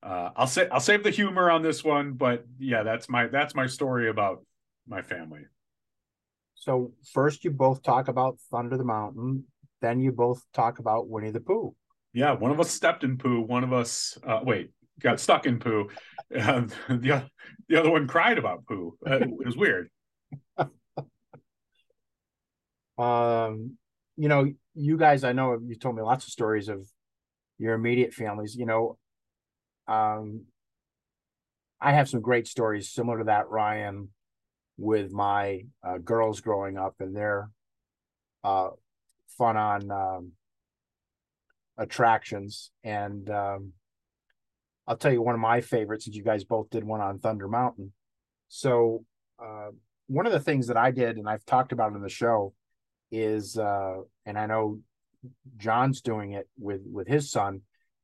uh, 0.02 0.30
i'll 0.34 0.46
say 0.46 0.66
i'll 0.70 0.80
save 0.80 1.04
the 1.04 1.10
humor 1.10 1.50
on 1.50 1.60
this 1.60 1.84
one 1.84 2.14
but 2.14 2.46
yeah 2.58 2.82
that's 2.82 3.06
my 3.10 3.26
that's 3.26 3.54
my 3.54 3.66
story 3.66 4.08
about 4.08 4.44
my 4.88 5.02
family. 5.02 5.42
So 6.56 6.92
first 7.12 7.44
you 7.44 7.52
both 7.52 7.82
talk 7.82 8.08
about 8.08 8.38
thunder 8.50 8.76
the 8.76 8.84
mountain 8.84 9.44
then 9.80 10.00
you 10.00 10.10
both 10.10 10.42
talk 10.52 10.78
about 10.78 11.08
winnie 11.08 11.30
the 11.30 11.40
pooh. 11.40 11.76
Yeah 12.12 12.32
one 12.32 12.50
of 12.50 12.58
us 12.58 12.70
stepped 12.70 13.04
in 13.04 13.18
pooh 13.18 13.40
one 13.40 13.62
of 13.62 13.72
us 13.72 14.18
uh, 14.26 14.40
wait 14.42 14.72
got 15.00 15.20
stuck 15.20 15.46
in 15.46 15.58
poo. 15.58 15.88
Uh, 16.34 16.62
the 16.88 17.24
the 17.68 17.78
other 17.78 17.90
one 17.90 18.06
cried 18.06 18.38
about 18.38 18.66
poo. 18.66 18.96
Uh, 19.06 19.16
it 19.20 19.46
was 19.46 19.56
weird. 19.56 19.90
um, 22.98 23.76
you 24.16 24.28
know, 24.28 24.52
you 24.74 24.96
guys, 24.96 25.24
I 25.24 25.32
know 25.32 25.58
you 25.64 25.74
told 25.76 25.96
me 25.96 26.02
lots 26.02 26.26
of 26.26 26.32
stories 26.32 26.68
of 26.68 26.86
your 27.58 27.74
immediate 27.74 28.12
families. 28.12 28.56
You 28.56 28.66
know, 28.66 28.98
um, 29.88 30.46
I 31.80 31.92
have 31.92 32.08
some 32.08 32.20
great 32.20 32.46
stories 32.46 32.90
similar 32.90 33.18
to 33.18 33.24
that, 33.24 33.48
Ryan, 33.48 34.10
with 34.76 35.12
my 35.12 35.64
uh, 35.82 35.98
girls 35.98 36.40
growing 36.40 36.76
up 36.78 36.96
and 37.00 37.16
their 37.16 37.50
uh, 38.44 38.70
fun 39.38 39.56
on 39.56 39.90
um, 39.90 40.32
attractions 41.78 42.70
and 42.84 43.28
um, 43.30 43.72
I'll 44.90 44.96
tell 44.96 45.12
you 45.12 45.22
one 45.22 45.36
of 45.36 45.40
my 45.40 45.60
favorites, 45.60 46.04
since 46.04 46.16
you 46.16 46.24
guys 46.24 46.42
both 46.42 46.68
did 46.68 46.82
one 46.82 47.00
on 47.00 47.20
Thunder 47.20 47.46
Mountain. 47.46 47.92
So, 48.48 49.04
uh, 49.38 49.68
one 50.08 50.26
of 50.26 50.32
the 50.32 50.40
things 50.40 50.66
that 50.66 50.76
I 50.76 50.90
did, 50.90 51.16
and 51.16 51.28
I've 51.28 51.46
talked 51.46 51.70
about 51.70 51.92
in 51.92 52.02
the 52.02 52.08
show, 52.08 52.54
is, 53.12 53.56
uh, 53.56 53.98
and 54.26 54.36
I 54.36 54.46
know 54.46 54.80
John's 55.58 56.00
doing 56.00 56.32
it 56.32 56.48
with 56.58 56.80
with 56.90 57.06
his 57.06 57.30
son, 57.30 57.60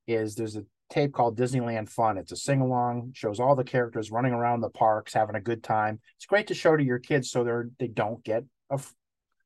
is 0.07 0.37
there's 0.37 0.55
a 0.55 0.65
tape 0.89 1.13
called 1.13 1.37
Disneyland 1.37 1.89
Fun. 1.89 2.19
It's 2.19 2.31
a 2.31 2.37
sing 2.37 2.61
along, 2.61 3.11
shows 3.15 3.41
all 3.41 3.57
the 3.57 3.65
characters 3.65 4.13
running 4.13 4.33
around 4.33 4.61
the 4.61 4.71
parks, 4.71 5.13
having 5.13 5.35
a 5.35 5.41
good 5.41 5.65
time. 5.65 5.99
It's 6.15 6.27
great 6.27 6.47
to 6.47 6.55
show 6.55 6.77
to 6.77 6.85
your 6.85 7.01
kids 7.01 7.33
so 7.33 7.43
they're 7.43 7.69
they 7.81 7.89
don't 7.89 8.23
get 8.23 8.45
af- 8.71 8.95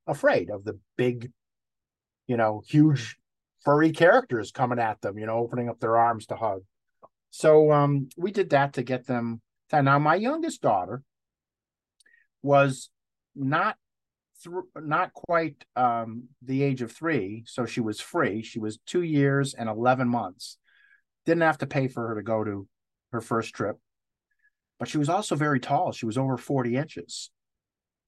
afraid 0.06 0.50
of 0.50 0.64
the 0.64 0.78
big, 0.98 1.30
you 2.26 2.36
know, 2.36 2.62
huge 2.66 3.16
furry 3.64 3.92
characters 3.92 4.52
coming 4.52 4.78
at 4.78 5.00
them, 5.00 5.16
you 5.16 5.24
know, 5.24 5.38
opening 5.38 5.70
up 5.70 5.80
their 5.80 5.96
arms 5.96 6.26
to 6.26 6.36
hug. 6.36 6.60
So 7.30 7.70
um, 7.72 8.08
we 8.16 8.32
did 8.32 8.50
that 8.50 8.74
to 8.74 8.82
get 8.82 9.06
them. 9.06 9.40
To, 9.70 9.82
now 9.82 9.98
my 9.98 10.16
youngest 10.16 10.62
daughter 10.62 11.02
was 12.42 12.90
not 13.34 13.76
th- 14.42 14.54
not 14.76 15.12
quite 15.12 15.64
um, 15.76 16.24
the 16.42 16.62
age 16.62 16.82
of 16.82 16.90
three, 16.90 17.44
so 17.46 17.66
she 17.66 17.80
was 17.80 18.00
free. 18.00 18.42
She 18.42 18.58
was 18.58 18.78
two 18.84 19.02
years 19.02 19.54
and 19.54 19.68
eleven 19.68 20.08
months. 20.08 20.58
Didn't 21.24 21.42
have 21.42 21.58
to 21.58 21.66
pay 21.66 21.86
for 21.86 22.08
her 22.08 22.14
to 22.16 22.22
go 22.22 22.42
to 22.42 22.66
her 23.12 23.20
first 23.20 23.54
trip, 23.54 23.76
but 24.78 24.88
she 24.88 24.98
was 24.98 25.08
also 25.08 25.36
very 25.36 25.60
tall. 25.60 25.92
She 25.92 26.06
was 26.06 26.18
over 26.18 26.36
forty 26.36 26.76
inches. 26.76 27.30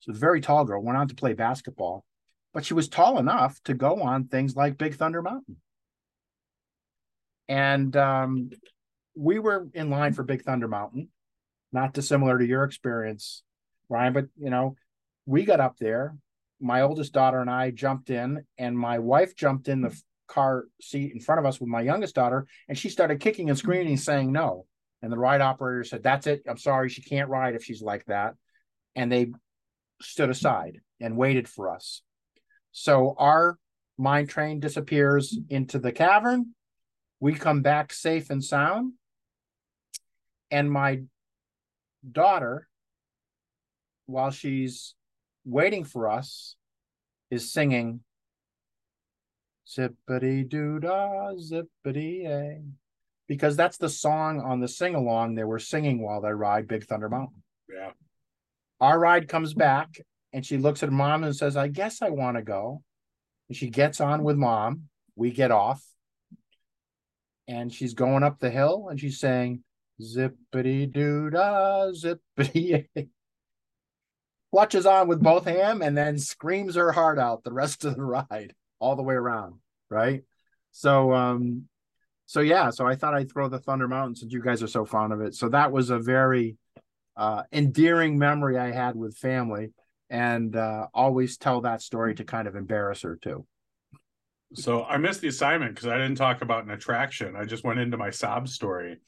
She 0.01 0.11
was 0.11 0.19
a 0.19 0.21
very 0.21 0.41
tall 0.41 0.65
girl. 0.65 0.83
Went 0.83 0.99
on 0.99 1.09
to 1.09 1.15
play 1.15 1.35
basketball, 1.35 2.05
but 2.53 2.65
she 2.65 2.75
was 2.75 2.89
tall 2.89 3.19
enough 3.19 3.61
to 3.67 3.75
go 3.75 4.03
on 4.03 4.27
things 4.27 4.57
like 4.57 4.79
Big 4.79 4.97
Thunder 4.97 5.23
Mountain. 5.23 5.59
And 7.49 7.95
um, 7.97 8.51
we 9.15 9.39
were 9.39 9.69
in 9.75 9.91
line 9.91 10.13
for 10.13 10.23
Big 10.23 10.43
Thunder 10.43 10.69
Mountain, 10.69 11.09
not 11.73 11.93
dissimilar 11.93 12.39
to 12.39 12.47
your 12.47 12.65
experience, 12.65 13.43
Ryan. 13.89 14.13
But 14.13 14.27
you 14.37 14.51
know, 14.51 14.77
we 15.27 15.45
got 15.45 15.61
up 15.61 15.77
there. 15.79 16.17
My 16.61 16.83
oldest 16.83 17.13
daughter 17.13 17.41
and 17.41 17.51
I 17.51 17.71
jumped 17.71 18.11
in, 18.11 18.45
and 18.57 18.79
my 18.79 18.99
wife 18.99 19.35
jumped 19.35 19.69
in 19.69 19.81
the 19.81 19.99
car 20.29 20.65
seat 20.81 21.13
in 21.13 21.21
front 21.21 21.41
of 21.41 21.47
us 21.47 21.61
with 21.61 21.69
my 21.69 21.81
youngest 21.83 22.15
daughter, 22.15 22.47
and 22.69 22.79
she 22.79 22.89
started 22.89 23.21
kicking 23.21 23.49
and 23.49 23.59
screaming, 23.59 23.97
saying 23.97 24.33
no. 24.33 24.67
And 25.03 25.13
the 25.13 25.19
ride 25.19 25.41
operator 25.41 25.85
said, 25.85 26.03
"That's 26.03 26.27
it. 26.27 26.43
I'm 26.49 26.59
sorry, 26.59 26.89
she 26.89 27.03
can't 27.03 27.29
ride 27.29 27.55
if 27.55 27.65
she's 27.65 27.83
like 27.83 28.05
that." 28.07 28.35
And 28.95 29.11
they 29.11 29.33
stood 30.01 30.31
aside 30.31 30.81
and 31.01 31.17
waited 31.17 31.49
for 31.49 31.75
us. 31.75 32.03
So 32.71 33.15
our 33.19 33.59
mine 33.99 34.27
train 34.27 34.61
disappears 34.61 35.39
into 35.49 35.79
the 35.79 35.93
cavern. 35.93 36.55
We 37.21 37.35
come 37.35 37.63
back 37.63 37.93
safe 37.93 38.31
and 38.31 38.43
sound 38.43 38.95
and 40.53 40.71
my 40.71 41.01
daughter 42.09 42.69
while 44.07 44.31
she's 44.31 44.95
waiting 45.45 45.83
for 45.83 46.09
us 46.09 46.55
is 47.31 47.53
singing 47.53 48.01
zippity 49.67 50.49
doo 50.49 50.79
dah 50.79 51.33
zippity 51.35 52.27
a 52.27 52.63
because 53.27 53.57
that's 53.57 53.79
the 53.79 53.89
song 53.89 54.41
on 54.41 54.61
the 54.61 54.69
sing 54.69 54.95
along 54.95 55.35
they 55.35 55.45
were 55.45 55.59
singing 55.59 56.03
while 56.03 56.21
they 56.21 56.33
ride 56.33 56.69
Big 56.69 56.85
Thunder 56.85 57.09
Mountain. 57.09 57.43
Yeah. 57.73 57.93
Our 58.81 58.99
ride 58.99 59.29
comes 59.29 59.55
back 59.55 59.89
and 60.35 60.45
she 60.45 60.59
looks 60.59 60.83
at 60.83 60.91
mom 60.93 61.25
and 61.25 61.35
says, 61.35 61.57
I 61.57 61.69
guess 61.69 62.03
I 62.03 62.11
want 62.11 62.37
to 62.37 62.43
go. 62.43 62.83
And 63.49 63.57
she 63.57 63.71
gets 63.71 64.01
on 64.01 64.23
with 64.23 64.37
mom. 64.37 64.89
We 65.17 65.31
get 65.31 65.51
off. 65.51 65.83
and 67.49 67.73
she's 67.73 67.95
going 67.95 68.23
up 68.23 68.39
the 68.39 68.51
hill 68.51 68.89
and 68.91 68.99
she's 69.01 69.19
saying 69.19 69.63
zippity 70.03 70.91
doo 70.91 71.31
dah 71.31 71.91
zippity 71.93 72.89
clutches 74.53 74.87
on 74.87 75.09
with 75.09 75.23
both 75.23 75.45
hand 75.45 75.83
and 75.83 75.97
then 75.97 76.19
screams 76.19 76.75
her 76.75 76.93
heart 76.93 77.19
out 77.19 77.45
the 77.45 77.53
rest 77.53 77.85
of 77.85 77.97
the 77.97 78.03
ride 78.03 78.55
all 78.81 78.97
the 78.97 79.03
way 79.03 79.15
around 79.15 79.55
right? 79.93 80.23
So 80.73 81.13
um 81.13 81.65
so 82.25 82.41
yeah 82.41 82.71
so 82.71 82.87
i 82.87 82.95
thought 82.95 83.15
i'd 83.15 83.31
throw 83.31 83.49
the 83.49 83.59
thunder 83.59 83.87
mountain 83.87 84.15
since 84.15 84.33
you 84.33 84.41
guys 84.41 84.63
are 84.63 84.69
so 84.69 84.85
fond 84.85 85.13
of 85.13 85.21
it. 85.21 85.35
So 85.35 85.49
that 85.51 85.71
was 85.71 85.91
a 85.91 85.99
very 85.99 86.57
uh 87.17 87.43
endearing 87.53 88.19
memory 88.19 88.57
i 88.59 88.71
had 88.71 88.97
with 88.97 89.15
family 89.19 89.73
and 90.09 90.57
uh 90.57 90.87
always 90.95 91.37
tell 91.37 91.61
that 91.61 91.83
story 91.83 92.15
to 92.15 92.25
kind 92.25 92.49
of 92.49 92.57
embarrass 92.57 93.03
her 93.03 93.19
too. 93.21 93.47
So 94.55 94.85
I 94.85 94.97
missed 94.97 95.21
the 95.21 95.29
assignment 95.29 95.75
because 95.75 95.89
I 95.89 95.97
didn't 95.99 96.17
talk 96.17 96.43
about 96.43 96.65
an 96.65 96.71
attraction. 96.71 97.37
I 97.37 97.45
just 97.45 97.65
went 97.65 97.81
into 97.81 97.97
my 97.97 98.11
sob 98.11 98.49
story, 98.49 98.99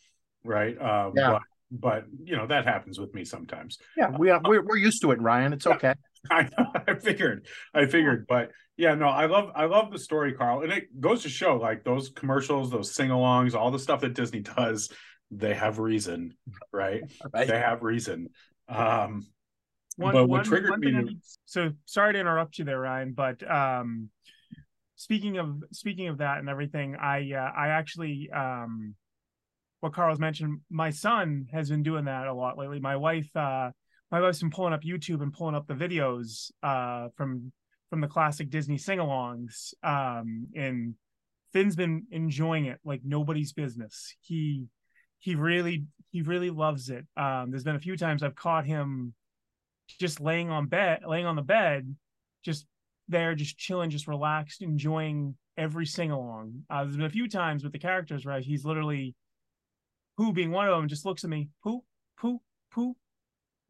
right? 0.44 0.80
Um, 0.80 1.12
Yeah. 1.16 1.30
But, 1.32 1.42
but 1.80 2.04
you 2.22 2.36
know 2.36 2.46
that 2.46 2.66
happens 2.66 3.00
with 3.00 3.12
me 3.14 3.24
sometimes. 3.24 3.78
yeah 3.96 4.10
we 4.16 4.30
are 4.30 4.40
we're, 4.44 4.62
we're 4.62 4.76
used 4.76 5.00
to 5.02 5.10
it 5.10 5.20
ryan 5.20 5.52
it's 5.52 5.66
Yeah. 5.66 5.72
okay 5.74 5.94
I 6.30 6.48
I 6.86 6.94
figured, 6.94 7.46
I 7.74 7.84
figured, 7.86 8.26
but 8.28 8.50
yeah, 8.78 8.94
no, 8.94 9.06
I 9.08 9.26
love, 9.26 9.50
I 9.54 9.66
love 9.66 9.92
the 9.92 9.98
story, 9.98 10.32
Carl, 10.32 10.62
and 10.62 10.72
it 10.72 10.98
goes 10.98 11.22
to 11.24 11.28
show, 11.28 11.56
like 11.58 11.84
those 11.84 12.08
commercials, 12.08 12.70
those 12.70 12.94
sing-alongs, 12.94 13.54
all 13.54 13.70
the 13.70 13.78
stuff 13.78 14.00
that 14.00 14.14
Disney 14.14 14.40
does, 14.40 14.90
they 15.30 15.52
have 15.54 15.78
reason, 15.78 16.34
right? 16.72 17.02
right 17.34 17.46
They 17.46 17.58
have 17.58 17.82
reason. 17.82 18.30
Um, 18.70 19.26
One, 19.96 20.12
But 20.14 20.22
what 20.22 20.28
one- 20.28 20.44
triggered 20.44 20.70
one 20.70 20.80
me 20.80 20.90
to- 20.92 21.16
so 21.44 21.72
sorry 21.84 22.14
to 22.14 22.18
interrupt 22.20 22.58
you 22.58 22.64
there, 22.64 22.80
Ryan, 22.80 23.12
but 23.12 23.48
um, 23.50 24.08
speaking 24.96 25.36
of 25.38 25.62
speaking 25.72 26.08
of 26.08 26.18
that 26.18 26.38
and 26.38 26.48
everything, 26.48 26.96
I 26.96 27.32
uh, 27.32 27.52
I 27.54 27.68
actually 27.68 28.30
um, 28.34 28.94
what 29.84 29.92
Carl's 29.92 30.18
mentioned, 30.18 30.60
my 30.70 30.88
son 30.88 31.46
has 31.52 31.68
been 31.68 31.82
doing 31.82 32.06
that 32.06 32.26
a 32.26 32.32
lot 32.32 32.56
lately. 32.56 32.80
My 32.80 32.96
wife, 32.96 33.28
uh, 33.36 33.68
my 34.10 34.18
wife's 34.18 34.40
been 34.40 34.50
pulling 34.50 34.72
up 34.72 34.80
YouTube 34.80 35.20
and 35.20 35.30
pulling 35.30 35.54
up 35.54 35.66
the 35.66 35.74
videos 35.74 36.50
uh, 36.62 37.08
from 37.18 37.52
from 37.90 38.00
the 38.00 38.08
classic 38.08 38.48
Disney 38.48 38.78
sing-alongs, 38.78 39.74
um, 39.82 40.46
and 40.56 40.94
Finn's 41.52 41.76
been 41.76 42.06
enjoying 42.10 42.64
it 42.64 42.78
like 42.82 43.02
nobody's 43.04 43.52
business. 43.52 44.16
He 44.22 44.64
he 45.18 45.34
really 45.34 45.84
he 46.12 46.22
really 46.22 46.48
loves 46.48 46.88
it. 46.88 47.04
Um, 47.14 47.50
there's 47.50 47.64
been 47.64 47.76
a 47.76 47.80
few 47.80 47.98
times 47.98 48.22
I've 48.22 48.34
caught 48.34 48.64
him 48.64 49.12
just 50.00 50.18
laying 50.18 50.48
on 50.48 50.64
bed, 50.66 51.00
laying 51.06 51.26
on 51.26 51.36
the 51.36 51.42
bed, 51.42 51.94
just 52.42 52.64
there, 53.08 53.34
just 53.34 53.58
chilling, 53.58 53.90
just 53.90 54.08
relaxed, 54.08 54.62
enjoying 54.62 55.36
every 55.58 55.84
sing 55.84 56.10
along. 56.10 56.62
Uh, 56.70 56.84
there's 56.84 56.96
been 56.96 57.04
a 57.04 57.10
few 57.10 57.28
times 57.28 57.62
with 57.62 57.74
the 57.74 57.78
characters 57.78 58.24
where 58.24 58.40
he's 58.40 58.64
literally, 58.64 59.14
Pooh 60.16 60.32
being 60.32 60.50
one 60.50 60.68
of 60.68 60.76
them, 60.76 60.88
just 60.88 61.04
looks 61.04 61.24
at 61.24 61.30
me, 61.30 61.48
Pooh, 61.62 61.82
Pooh, 62.18 62.40
Pooh. 62.70 62.94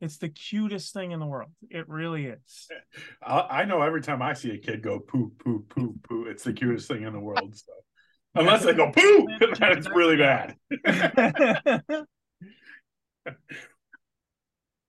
It's 0.01 0.19
the 0.19 0.29
cutest 0.29 0.93
thing 0.93 1.13
in 1.13 1.21
the 1.21 1.27
world. 1.27 1.51
It 1.71 1.89
really 1.89 2.27
is. 2.27 2.69
I, 3.23 3.41
I 3.41 3.65
know 3.65 3.81
every 3.81 4.03
time 4.03 4.21
I 4.21 4.35
see 4.35 4.51
a 4.51 4.59
kid 4.59 4.83
go 4.83 4.99
poo, 4.99 5.33
poo, 5.39 5.65
poo, 5.69 5.95
poo, 6.03 6.27
it's 6.27 6.45
the 6.45 6.53
cutest 6.53 6.89
thing 6.89 7.05
in 7.05 7.13
the 7.13 7.21
world. 7.21 7.57
So. 7.57 7.73
Unless 8.35 8.65
they 8.65 8.75
go 8.75 8.91
poo, 8.91 9.27
then 9.59 9.79
it's 9.79 9.89
really 9.89 10.17
bad. 10.17 10.57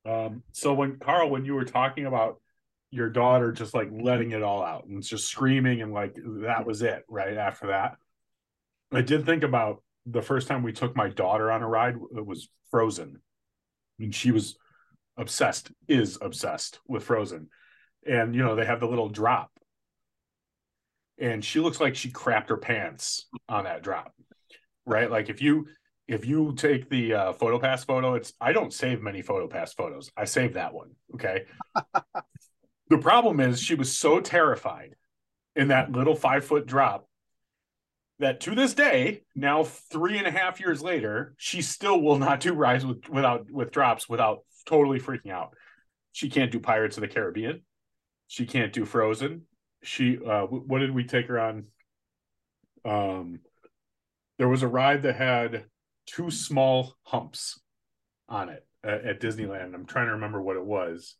Um, 0.05 0.43
so 0.51 0.73
when 0.73 0.99
Carl, 0.99 1.29
when 1.29 1.45
you 1.45 1.55
were 1.55 1.65
talking 1.65 2.05
about 2.05 2.39
your 2.91 3.09
daughter 3.09 3.51
just 3.51 3.73
like 3.73 3.89
letting 3.91 4.31
it 4.31 4.43
all 4.43 4.63
out 4.63 4.85
and 4.85 5.03
just 5.03 5.27
screaming 5.27 5.81
and 5.81 5.91
like 5.91 6.15
that 6.15 6.65
was 6.65 6.81
it, 6.81 7.03
right 7.09 7.37
after 7.37 7.67
that, 7.67 7.97
I 8.91 9.01
did 9.01 9.25
think 9.25 9.43
about 9.43 9.81
the 10.05 10.21
first 10.21 10.47
time 10.47 10.63
we 10.63 10.73
took 10.73 10.95
my 10.95 11.09
daughter 11.09 11.51
on 11.51 11.63
a 11.63 11.67
ride. 11.67 11.95
It 12.15 12.25
was 12.25 12.49
Frozen, 12.71 13.21
and 13.99 14.13
she 14.13 14.31
was 14.31 14.57
obsessed, 15.17 15.71
is 15.87 16.17
obsessed 16.21 16.79
with 16.87 17.03
Frozen, 17.03 17.49
and 18.05 18.35
you 18.35 18.43
know 18.43 18.55
they 18.55 18.65
have 18.65 18.79
the 18.79 18.87
little 18.87 19.09
drop, 19.09 19.51
and 21.17 21.43
she 21.43 21.59
looks 21.59 21.79
like 21.79 21.95
she 21.95 22.11
crapped 22.11 22.49
her 22.49 22.57
pants 22.57 23.27
on 23.49 23.63
that 23.65 23.83
drop, 23.83 24.13
right? 24.85 25.09
Like 25.09 25.29
if 25.29 25.41
you 25.41 25.67
if 26.07 26.25
you 26.25 26.53
take 26.55 26.89
the 26.89 27.13
uh, 27.13 27.33
PhotoPass 27.33 27.85
photo, 27.85 28.13
it's 28.15 28.33
I 28.39 28.53
don't 28.53 28.73
save 28.73 29.01
many 29.01 29.23
PhotoPass 29.23 29.75
photos. 29.75 30.11
I 30.15 30.25
save 30.25 30.53
that 30.53 30.73
one. 30.73 30.91
Okay. 31.15 31.45
the 32.89 32.97
problem 32.99 33.39
is 33.39 33.59
she 33.59 33.75
was 33.75 33.95
so 33.95 34.19
terrified 34.19 34.95
in 35.55 35.69
that 35.69 35.91
little 35.91 36.15
five 36.15 36.45
foot 36.45 36.67
drop 36.67 37.07
that 38.19 38.39
to 38.41 38.55
this 38.55 38.73
day, 38.73 39.23
now 39.35 39.63
three 39.63 40.17
and 40.17 40.27
a 40.27 40.31
half 40.31 40.59
years 40.59 40.81
later, 40.81 41.33
she 41.37 41.61
still 41.61 42.01
will 42.01 42.17
not 42.17 42.39
do 42.39 42.53
rides 42.53 42.85
with 42.85 43.07
without 43.09 43.49
with 43.51 43.71
drops 43.71 44.07
without 44.07 44.39
totally 44.65 44.99
freaking 44.99 45.31
out. 45.31 45.55
She 46.11 46.29
can't 46.29 46.51
do 46.51 46.59
Pirates 46.59 46.97
of 46.97 47.01
the 47.01 47.07
Caribbean. 47.07 47.61
She 48.27 48.45
can't 48.45 48.73
do 48.73 48.85
Frozen. 48.85 49.43
She 49.83 50.17
uh 50.17 50.43
what 50.43 50.79
did 50.79 50.91
we 50.91 51.03
take 51.03 51.27
her 51.27 51.39
on? 51.39 51.65
Um 52.85 53.39
there 54.37 54.49
was 54.49 54.63
a 54.63 54.67
ride 54.67 55.03
that 55.03 55.15
had 55.15 55.65
two 56.05 56.31
small 56.31 56.95
humps 57.03 57.59
on 58.27 58.49
it 58.49 58.65
at, 58.83 59.05
at 59.05 59.21
Disneyland. 59.21 59.73
I'm 59.73 59.85
trying 59.85 60.07
to 60.07 60.13
remember 60.13 60.41
what 60.41 60.57
it 60.57 60.65
was. 60.65 61.15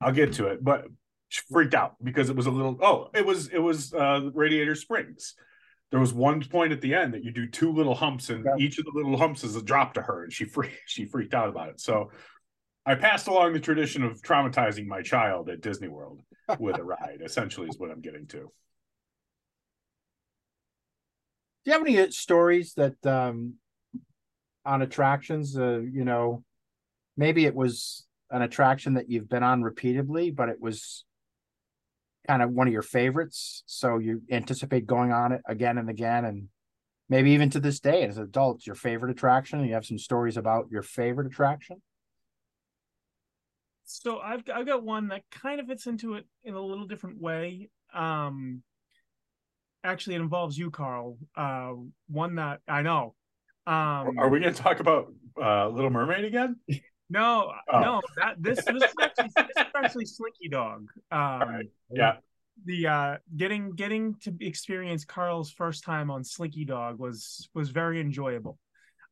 I'll 0.00 0.12
get 0.12 0.34
to 0.34 0.46
it, 0.46 0.64
but 0.64 0.86
she 1.30 1.40
freaked 1.50 1.74
out 1.74 1.94
because 2.02 2.28
it 2.28 2.34
was 2.36 2.46
a 2.46 2.50
little. 2.50 2.76
Oh, 2.82 3.08
it 3.14 3.24
was 3.24 3.48
it 3.48 3.58
was 3.58 3.94
uh, 3.94 4.30
Radiator 4.34 4.74
Springs. 4.74 5.34
There 5.92 6.00
was 6.00 6.12
one 6.12 6.42
point 6.44 6.72
at 6.72 6.80
the 6.80 6.92
end 6.94 7.14
that 7.14 7.24
you 7.24 7.30
do 7.30 7.46
two 7.48 7.72
little 7.72 7.94
humps, 7.94 8.30
and 8.30 8.44
Yeah. 8.44 8.56
each 8.58 8.78
of 8.78 8.84
the 8.84 8.92
little 8.94 9.16
humps 9.16 9.44
is 9.44 9.54
a 9.56 9.62
drop 9.62 9.94
to 9.94 10.02
her, 10.02 10.24
and 10.24 10.32
she 10.32 10.44
free, 10.44 10.70
she 10.86 11.06
freaked 11.06 11.32
out 11.32 11.48
about 11.48 11.68
it. 11.68 11.80
So 11.80 12.10
I 12.84 12.96
passed 12.96 13.28
along 13.28 13.52
the 13.52 13.60
tradition 13.60 14.02
of 14.02 14.20
traumatizing 14.22 14.86
my 14.86 15.02
child 15.02 15.48
at 15.48 15.60
Disney 15.60 15.88
World 15.88 16.20
with 16.58 16.78
a 16.78 16.84
ride. 16.84 17.20
Essentially, 17.24 17.68
is 17.68 17.78
what 17.78 17.92
I'm 17.92 18.00
getting 18.00 18.26
to. 18.28 18.38
Do 18.38 18.50
you 21.66 21.72
have 21.72 21.86
any 21.86 22.10
stories 22.10 22.74
that 22.74 23.06
um 23.06 23.54
on 24.64 24.82
attractions? 24.82 25.56
Uh, 25.56 25.78
you 25.78 26.04
know, 26.04 26.42
maybe 27.16 27.46
it 27.46 27.54
was 27.54 28.04
an 28.30 28.42
attraction 28.42 28.94
that 28.94 29.08
you've 29.08 29.28
been 29.28 29.44
on 29.44 29.62
repeatedly, 29.62 30.32
but 30.32 30.48
it 30.48 30.60
was 30.60 31.04
kind 32.26 32.42
of 32.42 32.50
one 32.50 32.66
of 32.66 32.72
your 32.72 32.82
favorites. 32.82 33.62
So 33.66 33.98
you 33.98 34.22
anticipate 34.30 34.86
going 34.86 35.12
on 35.12 35.32
it 35.32 35.42
again 35.46 35.78
and 35.78 35.88
again, 35.88 36.24
and 36.24 36.48
maybe 37.08 37.32
even 37.32 37.50
to 37.50 37.60
this 37.60 37.80
day 37.80 38.04
as 38.04 38.18
adults, 38.18 38.66
your 38.66 38.76
favorite 38.76 39.10
attraction. 39.10 39.64
You 39.64 39.74
have 39.74 39.86
some 39.86 39.98
stories 39.98 40.36
about 40.36 40.68
your 40.70 40.82
favorite 40.82 41.26
attraction. 41.26 41.82
so 43.84 44.18
I've 44.18 44.44
I've 44.54 44.66
got 44.66 44.82
one 44.82 45.08
that 45.08 45.22
kind 45.30 45.60
of 45.60 45.66
fits 45.66 45.86
into 45.86 46.14
it 46.14 46.24
in 46.44 46.54
a 46.54 46.60
little 46.60 46.86
different 46.86 47.20
way. 47.20 47.70
Um, 47.92 48.62
actually, 49.82 50.16
it 50.16 50.20
involves 50.20 50.56
you, 50.56 50.70
Carl. 50.70 51.18
Uh, 51.36 51.72
one 52.08 52.36
that 52.36 52.60
I 52.68 52.82
know. 52.82 53.14
Um, 53.66 54.18
Are 54.18 54.28
we 54.28 54.40
going 54.40 54.54
to 54.54 54.62
talk 54.62 54.80
about 54.80 55.12
uh, 55.40 55.68
Little 55.68 55.90
Mermaid 55.90 56.24
again? 56.24 56.56
no, 57.10 57.52
Oh. 57.72 57.80
no, 57.80 58.00
that 58.16 58.36
this 58.42 58.64
this 58.64 58.82
is 58.82 58.94
actually 59.00 59.28
this 59.36 59.46
is 59.58 59.64
actually 59.74 60.06
Slinky 60.06 60.48
Dog. 60.48 60.88
Um, 61.10 61.40
right. 61.40 61.66
Yeah. 61.90 62.16
the 62.64 62.86
uh 62.86 63.16
getting 63.36 63.72
getting 63.72 64.14
to 64.22 64.34
experience 64.40 65.04
Carl's 65.04 65.50
first 65.50 65.84
time 65.84 66.10
on 66.10 66.24
Slinky 66.24 66.64
Dog 66.64 66.98
was 66.98 67.48
was 67.54 67.70
very 67.70 68.00
enjoyable. 68.00 68.58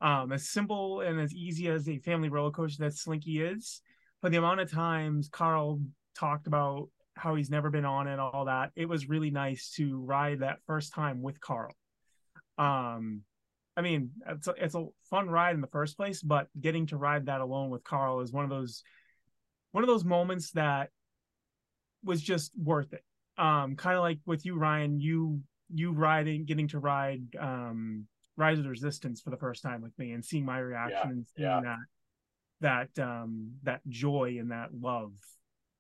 Um 0.01 0.33
as 0.33 0.49
simple 0.49 1.01
and 1.01 1.19
as 1.21 1.35
easy 1.35 1.69
as 1.69 1.89
a 1.89 1.99
family 1.99 2.29
roller 2.29 2.51
coaster 2.53 2.85
that 2.85 2.95
Slinky 2.95 3.41
is, 3.43 3.83
but 4.23 4.31
the 4.33 4.39
amount 4.39 4.61
of 4.61 4.71
times 4.71 5.29
Carl 5.31 5.81
talked 6.17 6.47
about 6.47 6.89
how 7.15 7.35
he's 7.35 7.51
never 7.51 7.69
been 7.71 7.85
on 7.85 8.07
it, 8.07 8.19
all 8.21 8.45
that, 8.45 8.71
it 8.77 8.89
was 8.89 9.09
really 9.09 9.31
nice 9.31 9.73
to 9.77 9.99
ride 9.99 10.41
that 10.41 10.59
first 10.67 10.95
time 10.95 11.21
with 11.21 11.41
Carl. 11.41 11.75
Um 12.59 13.23
I 13.79 13.81
mean, 13.81 14.11
it's 14.29 14.49
a, 14.49 14.55
it's 14.59 14.75
a 14.75 14.87
fun 15.09 15.31
ride 15.31 15.55
in 15.55 15.61
the 15.61 15.69
first 15.69 15.97
place, 15.97 16.21
but 16.21 16.49
getting 16.61 16.87
to 16.89 16.97
ride 16.97 17.27
that 17.27 17.41
alone 17.41 17.71
with 17.71 17.85
Carl 17.85 18.21
is 18.21 18.33
one 18.33 18.43
of 18.43 18.51
those 18.51 18.83
one 19.71 19.85
of 19.85 19.89
those 19.89 20.05
moments 20.05 20.51
that 20.53 20.91
was 22.03 22.21
just 22.21 22.53
worth 22.59 22.93
it 22.93 23.05
um 23.37 23.77
kind 23.77 23.97
of 23.97 24.03
like 24.03 24.19
with 24.27 24.45
you 24.45 24.57
ryan 24.57 25.01
you 25.01 25.41
you 25.73 25.93
riding 25.93 26.45
getting 26.45 26.69
to 26.69 26.79
ride 26.79 27.23
um 27.39 28.07
rise 28.37 28.59
of 28.59 28.65
the 28.65 28.71
resistance 28.71 29.21
for 29.21 29.31
the 29.31 29.37
first 29.37 29.63
time 29.63 29.83
with 29.83 29.97
me 29.99 30.13
and 30.13 30.25
seeing 30.25 30.45
my 30.45 30.59
reaction 30.59 31.11
and 31.11 31.27
seeing 31.37 31.49
yeah. 31.49 31.61
that 32.61 32.89
that 32.97 33.03
um 33.03 33.53
that 33.63 33.81
joy 33.89 34.37
and 34.41 34.51
that 34.51 34.69
love 34.81 35.13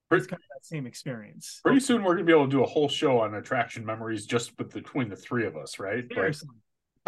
Pretty- 0.08 0.22
it's 0.22 0.30
kind 0.30 0.40
of 0.40 0.48
that 0.56 0.66
same 0.66 0.86
experience 0.86 1.60
Pretty 1.64 1.80
soon, 1.80 2.02
we're 2.02 2.14
going 2.14 2.26
to 2.26 2.32
be 2.32 2.32
able 2.32 2.46
to 2.46 2.50
do 2.50 2.62
a 2.62 2.66
whole 2.66 2.88
show 2.88 3.20
on 3.20 3.34
attraction 3.34 3.84
memories 3.84 4.24
just 4.24 4.56
with 4.58 4.72
between 4.72 5.08
the 5.08 5.16
three 5.16 5.46
of 5.46 5.56
us, 5.56 5.78
right? 5.78 6.04
Like, 6.04 6.14
seriously 6.14 6.48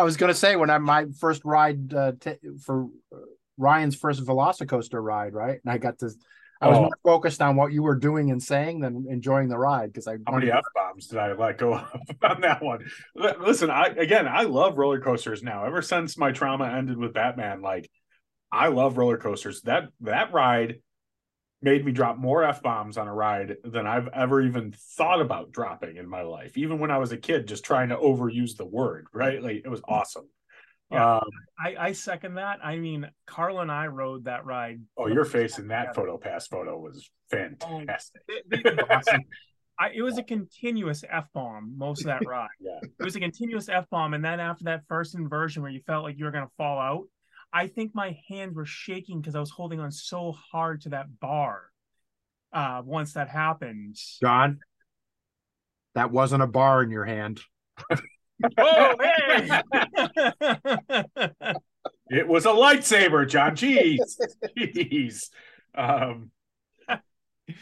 I 0.00 0.02
was 0.02 0.16
gonna 0.16 0.34
say 0.34 0.56
when 0.56 0.70
I 0.70 0.78
my 0.78 1.06
first 1.18 1.44
ride 1.44 1.92
uh, 1.92 2.12
t- 2.18 2.36
for 2.64 2.84
uh, 3.14 3.18
Ryan's 3.58 3.94
first 3.96 4.24
Velocicoaster 4.24 5.02
ride, 5.02 5.34
right? 5.34 5.60
And 5.62 5.70
I 5.72 5.76
got 5.78 5.98
to, 5.98 6.10
I 6.62 6.68
was 6.68 6.78
Oh. 6.78 6.82
more 6.82 6.98
focused 7.04 7.42
on 7.42 7.56
what 7.56 7.72
you 7.72 7.82
were 7.82 7.96
doing 7.96 8.30
and 8.30 8.42
saying 8.42 8.80
than 8.80 9.06
enjoying 9.10 9.48
the 9.48 9.58
ride 9.58 9.92
because 9.92 10.06
I 10.06 10.16
How 10.26 10.36
many 10.36 10.50
f 10.50 10.64
bombs 10.74 11.08
did 11.08 11.18
I 11.18 11.32
let 11.34 11.58
go 11.58 11.74
of 11.74 11.84
on 12.22 12.40
that 12.40 12.62
one? 12.62 12.84
Li- 13.14 13.34
Listen, 13.40 13.70
I 13.70 13.86
again, 13.88 14.26
I 14.26 14.42
love 14.42 14.78
roller 14.78 15.00
coasters 15.00 15.42
now. 15.42 15.66
Ever 15.66 15.82
since 15.82 16.16
my 16.16 16.32
trauma 16.32 16.66
ended 16.66 16.96
with 16.96 17.12
Batman, 17.12 17.60
like 17.60 17.90
I 18.50 18.68
love 18.68 18.96
roller 18.96 19.18
coasters. 19.18 19.60
That 19.62 19.90
that 20.00 20.32
ride 20.32 20.80
made 21.62 21.84
me 21.84 21.92
drop 21.92 22.18
more 22.18 22.42
f 22.42 22.62
bombs 22.62 22.96
on 22.96 23.08
a 23.08 23.14
ride 23.14 23.56
than 23.64 23.86
I've 23.86 24.08
ever 24.08 24.40
even 24.40 24.72
thought 24.96 25.20
about 25.20 25.52
dropping 25.52 25.96
in 25.96 26.08
my 26.08 26.22
life. 26.22 26.56
Even 26.56 26.78
when 26.78 26.90
I 26.90 26.98
was 26.98 27.12
a 27.12 27.16
kid, 27.16 27.46
just 27.46 27.64
trying 27.64 27.90
to 27.90 27.96
overuse 27.96 28.56
the 28.56 28.64
word, 28.64 29.06
right? 29.12 29.42
Like 29.42 29.62
it 29.64 29.68
was 29.68 29.82
awesome. 29.86 30.28
Yeah. 30.90 31.16
Um, 31.16 31.28
I, 31.58 31.76
I 31.78 31.92
second 31.92 32.34
that. 32.34 32.58
I 32.64 32.76
mean, 32.76 33.08
Carl 33.26 33.60
and 33.60 33.70
I 33.70 33.86
rode 33.86 34.24
that 34.24 34.44
ride. 34.44 34.80
oh, 34.96 35.06
your 35.06 35.24
face 35.24 35.58
in 35.58 35.68
that 35.68 35.94
photo 35.94 36.18
pass 36.18 36.46
photo 36.48 36.78
was 36.78 37.08
fantastic. 37.30 38.22
Awesome. 38.90 39.22
I, 39.78 39.92
it 39.94 40.02
was 40.02 40.18
a 40.18 40.22
continuous 40.22 41.04
f 41.08 41.26
bomb 41.32 41.74
most 41.76 42.00
of 42.00 42.06
that 42.06 42.22
ride. 42.26 42.48
Yeah. 42.60 42.80
It 42.82 43.04
was 43.04 43.16
a 43.16 43.20
continuous 43.20 43.68
f 43.68 43.88
bomb, 43.90 44.14
and 44.14 44.24
then 44.24 44.40
after 44.40 44.64
that 44.64 44.82
first 44.88 45.14
inversion 45.14 45.62
where 45.62 45.70
you 45.70 45.80
felt 45.86 46.04
like 46.04 46.18
you 46.18 46.24
were 46.24 46.30
gonna 46.30 46.50
fall 46.58 46.78
out, 46.78 47.04
I 47.52 47.66
think 47.66 47.94
my 47.94 48.18
hands 48.28 48.54
were 48.54 48.66
shaking 48.66 49.20
because 49.20 49.34
I 49.34 49.40
was 49.40 49.50
holding 49.50 49.80
on 49.80 49.90
so 49.90 50.32
hard 50.52 50.82
to 50.82 50.90
that 50.90 51.06
bar. 51.20 51.62
Uh, 52.52 52.82
once 52.84 53.12
that 53.14 53.28
happened, 53.28 53.96
John. 54.20 54.58
That 55.94 56.10
wasn't 56.10 56.42
a 56.42 56.46
bar 56.46 56.82
in 56.82 56.90
your 56.90 57.04
hand. 57.04 57.40
oh 58.58 58.94
hey! 59.00 59.62
It 62.08 62.26
was 62.26 62.46
a 62.46 62.50
lightsaber, 62.50 63.28
John. 63.28 63.56
Jeez. 63.56 63.98
Jeez. 64.58 65.30
Um, 65.74 66.30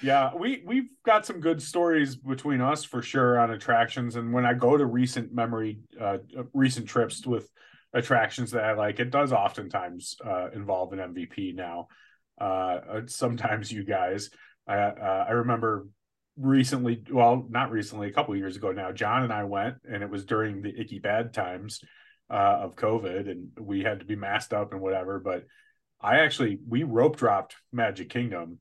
yeah, 0.02 0.34
we 0.34 0.62
we've 0.64 0.90
got 1.04 1.26
some 1.26 1.40
good 1.40 1.62
stories 1.62 2.16
between 2.16 2.60
us 2.60 2.84
for 2.84 3.02
sure 3.02 3.38
on 3.38 3.50
attractions. 3.50 4.16
And 4.16 4.32
when 4.32 4.46
I 4.46 4.54
go 4.54 4.76
to 4.76 4.84
recent 4.84 5.32
memory, 5.34 5.80
uh, 6.00 6.18
recent 6.52 6.88
trips 6.88 7.26
with 7.26 7.48
attractions 7.92 8.52
that 8.52 8.64
I 8.64 8.74
like, 8.74 9.00
it 9.00 9.10
does 9.10 9.32
oftentimes 9.32 10.16
uh, 10.24 10.50
involve 10.50 10.92
an 10.92 10.98
MVP. 10.98 11.54
Now, 11.54 11.88
uh, 12.40 13.02
sometimes 13.06 13.72
you 13.72 13.84
guys, 13.84 14.30
I 14.66 14.76
uh, 14.76 15.26
I 15.28 15.32
remember 15.32 15.86
recently, 16.36 17.02
well, 17.10 17.46
not 17.48 17.70
recently, 17.70 18.08
a 18.08 18.12
couple 18.12 18.36
years 18.36 18.56
ago 18.56 18.72
now, 18.72 18.92
John 18.92 19.24
and 19.24 19.32
I 19.32 19.44
went, 19.44 19.76
and 19.90 20.02
it 20.02 20.10
was 20.10 20.24
during 20.24 20.62
the 20.62 20.78
icky 20.78 20.98
bad 20.98 21.32
times 21.32 21.80
uh, 22.30 22.58
of 22.62 22.76
COVID, 22.76 23.30
and 23.30 23.48
we 23.58 23.82
had 23.82 24.00
to 24.00 24.06
be 24.06 24.16
masked 24.16 24.52
up 24.52 24.72
and 24.72 24.80
whatever. 24.80 25.18
But 25.18 25.44
I 26.00 26.18
actually 26.18 26.58
we 26.66 26.84
rope 26.84 27.16
dropped 27.16 27.56
Magic 27.72 28.10
Kingdom, 28.10 28.58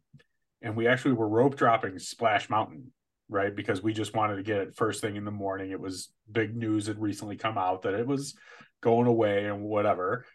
and 0.62 0.76
we 0.76 0.88
actually 0.88 1.14
were 1.14 1.30
rope 1.30 1.56
dropping 1.56 2.00
Splash 2.00 2.50
Mountain, 2.50 2.92
right? 3.30 3.56
Because 3.56 3.82
we 3.82 3.94
just 3.94 4.16
wanted 4.16 4.38
to 4.38 4.44
get 4.44 4.58
it 4.58 4.76
first 4.76 5.02
thing 5.02 5.16
in 5.16 5.26
the 5.26 5.32
morning. 5.32 5.72
It 5.72 5.80
was 5.80 6.10
big 6.32 6.56
news 6.56 6.88
had 6.88 7.00
recently 7.00 7.38
come 7.38 7.58
out 7.58 7.84
that 7.84 7.94
it 7.94 8.08
was 8.08 8.36
going 8.82 9.08
away 9.08 9.46
and 9.46 9.64
whatever. 9.64 10.26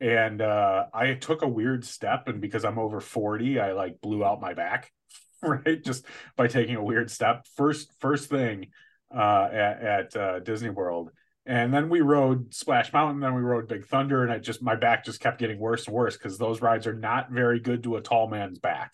And 0.00 0.40
uh, 0.40 0.86
I 0.92 1.14
took 1.14 1.42
a 1.42 1.48
weird 1.48 1.84
step, 1.84 2.26
and 2.26 2.40
because 2.40 2.64
I'm 2.64 2.78
over 2.78 3.00
40, 3.00 3.60
I 3.60 3.72
like 3.72 4.00
blew 4.00 4.24
out 4.24 4.40
my 4.40 4.54
back, 4.54 4.90
right? 5.42 5.82
Just 5.82 6.04
by 6.36 6.48
taking 6.48 6.76
a 6.76 6.84
weird 6.84 7.10
step. 7.10 7.46
First, 7.56 7.92
first 8.00 8.28
thing 8.28 8.68
uh, 9.14 9.48
at, 9.52 9.82
at 9.82 10.16
uh, 10.16 10.38
Disney 10.40 10.70
World 10.70 11.10
and 11.44 11.74
then 11.74 11.88
we 11.88 12.00
rode 12.00 12.54
Splash 12.54 12.92
Mountain, 12.92 13.20
then 13.20 13.34
we 13.34 13.42
rode 13.42 13.66
Big 13.66 13.86
Thunder, 13.86 14.22
and 14.22 14.32
I 14.32 14.38
just 14.38 14.62
my 14.62 14.76
back 14.76 15.04
just 15.04 15.20
kept 15.20 15.40
getting 15.40 15.58
worse 15.58 15.86
and 15.86 15.94
worse 15.94 16.16
because 16.16 16.38
those 16.38 16.62
rides 16.62 16.86
are 16.86 16.94
not 16.94 17.30
very 17.30 17.58
good 17.58 17.82
to 17.82 17.96
a 17.96 18.00
tall 18.00 18.28
man's 18.28 18.58
back. 18.58 18.92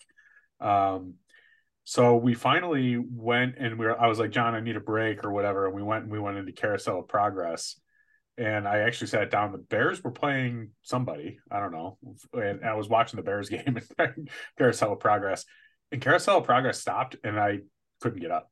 Um, 0.59 1.15
so 1.89 2.15
we 2.17 2.35
finally 2.35 2.97
went 2.99 3.55
and 3.57 3.79
we 3.79 3.87
were 3.87 3.99
I 3.99 4.05
was 4.05 4.19
like, 4.19 4.29
John, 4.29 4.53
I 4.53 4.59
need 4.59 4.75
a 4.75 4.79
break 4.79 5.25
or 5.25 5.31
whatever. 5.31 5.65
And 5.65 5.73
we 5.73 5.81
went 5.81 6.03
and 6.03 6.11
we 6.11 6.19
went 6.19 6.37
into 6.37 6.51
Carousel 6.51 6.99
of 6.99 7.07
Progress. 7.07 7.79
And 8.37 8.67
I 8.67 8.81
actually 8.81 9.07
sat 9.07 9.31
down. 9.31 9.51
The 9.51 9.57
Bears 9.57 10.03
were 10.03 10.11
playing 10.11 10.69
somebody, 10.83 11.39
I 11.49 11.59
don't 11.59 11.71
know. 11.71 11.97
And 12.31 12.63
I 12.63 12.75
was 12.75 12.87
watching 12.87 13.17
the 13.17 13.23
Bears 13.23 13.49
game 13.49 13.79
in 13.97 14.27
Carousel 14.59 14.93
of 14.93 14.99
Progress. 14.99 15.45
And 15.91 15.99
Carousel 15.99 16.37
of 16.37 16.43
Progress 16.43 16.79
stopped 16.79 17.15
and 17.23 17.39
I 17.39 17.61
couldn't 18.01 18.21
get 18.21 18.29
up. 18.29 18.51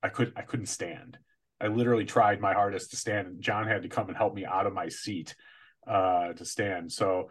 I 0.00 0.08
could 0.08 0.32
I 0.36 0.42
couldn't 0.42 0.66
stand. 0.66 1.18
I 1.60 1.66
literally 1.66 2.04
tried 2.04 2.40
my 2.40 2.52
hardest 2.52 2.92
to 2.92 2.96
stand, 2.96 3.26
and 3.26 3.42
John 3.42 3.66
had 3.66 3.82
to 3.82 3.88
come 3.88 4.06
and 4.06 4.16
help 4.16 4.32
me 4.32 4.44
out 4.44 4.68
of 4.68 4.72
my 4.72 4.90
seat 4.90 5.34
uh, 5.88 6.34
to 6.34 6.44
stand. 6.44 6.92
So 6.92 7.30